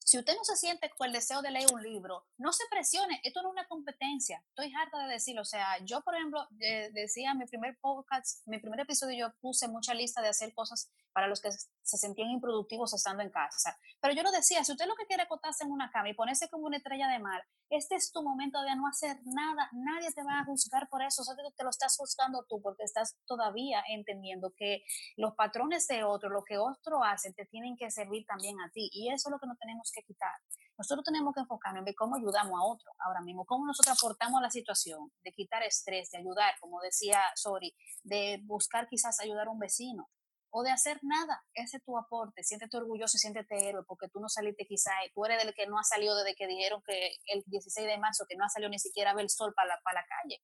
[0.05, 3.19] si usted no se siente con el deseo de leer un libro, no se presione,
[3.23, 7.31] esto no es una competencia, estoy harta de decirlo, o sea, yo por ejemplo decía
[7.31, 11.27] en mi primer podcast, mi primer episodio yo puse mucha lista de hacer cosas para
[11.27, 13.77] los que se sentían improductivos estando en casa.
[14.01, 16.49] Pero yo lo decía, si usted lo que quiere acotarse en una cama y ponerse
[16.49, 20.23] como una estrella de mar, este es tu momento de no hacer nada, nadie te
[20.23, 23.83] va a juzgar por eso, o sea, te lo estás juzgando tú porque estás todavía
[23.89, 24.83] entendiendo que
[25.15, 28.89] los patrones de otro, lo que otro hace, te tienen que servir también a ti
[28.91, 30.33] y eso es lo que no tenemos que quitar.
[30.77, 34.39] Nosotros tenemos que enfocarnos en ver cómo ayudamos a otro ahora mismo, cómo nosotros aportamos
[34.39, 39.47] a la situación, de quitar estrés, de ayudar, como decía Sori, de buscar quizás ayudar
[39.47, 40.09] a un vecino,
[40.55, 41.43] o de hacer nada.
[41.53, 42.43] Ese es tu aporte.
[42.43, 45.79] Siéntete orgulloso y siéntete héroe porque tú no saliste quizá, tú eres del que no
[45.79, 48.77] ha salido desde que dijeron que el 16 de marzo, que no ha salido ni
[48.77, 50.41] siquiera a ver el sol para la, para la calle.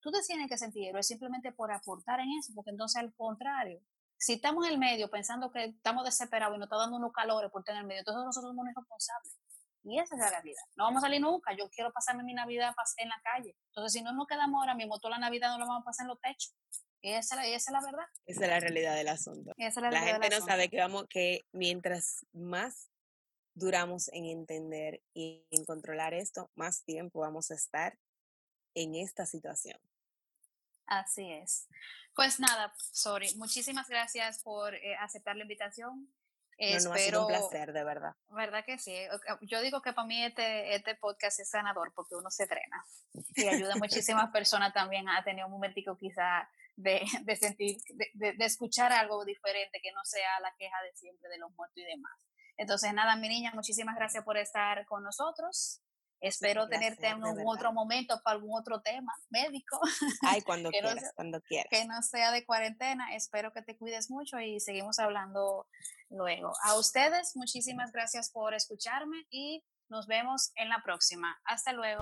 [0.00, 3.80] Tú te tienes que sentir héroe simplemente por aportar en eso, porque entonces al contrario,
[4.18, 7.50] si estamos en el medio pensando que estamos desesperados y nos está dando unos calores
[7.50, 9.36] por en el medio, entonces nosotros somos irresponsables.
[9.84, 10.62] Y esa es la realidad.
[10.74, 11.56] No vamos a salir nunca.
[11.56, 13.56] Yo quiero pasarme mi Navidad en la calle.
[13.68, 16.04] Entonces, si no nos quedamos ahora mismo, toda la Navidad no la vamos a pasar
[16.04, 16.56] en los techos.
[17.02, 18.04] Y esa, es la verdad.
[18.26, 19.52] Esa es la realidad del asunto.
[19.56, 22.90] la, gente no sabe que vamos que mientras más
[23.54, 27.96] duramos en entender y en controlar esto, más tiempo vamos a estar
[28.74, 29.78] en esta situación.
[30.86, 31.68] Así es.
[32.14, 33.34] Pues nada, sorry.
[33.36, 36.10] Muchísimas gracias por eh, aceptar la invitación.
[36.58, 38.14] No, no, ha sido un placer, de verdad.
[38.28, 38.96] ¿Verdad que sí?
[39.42, 42.82] Yo digo que para mí este, este podcast es sanador porque uno se drena
[43.34, 47.76] y ayuda a muchísimas personas también a tener un momentico quizá de, de sentir,
[48.14, 51.76] de, de, escuchar algo diferente que no sea la queja de siempre de los muertos
[51.76, 52.12] y demás.
[52.56, 55.82] Entonces, nada, mi niña, muchísimas gracias por estar con nosotros.
[56.20, 59.78] Espero tenerte en algún otro momento para algún otro tema médico.
[60.22, 61.68] Ay, cuando quieras, cuando quieras.
[61.70, 63.14] Que no sea de cuarentena.
[63.14, 65.66] Espero que te cuides mucho y seguimos hablando
[66.10, 66.52] luego.
[66.64, 71.40] A ustedes, muchísimas gracias por escucharme y nos vemos en la próxima.
[71.44, 72.00] Hasta luego.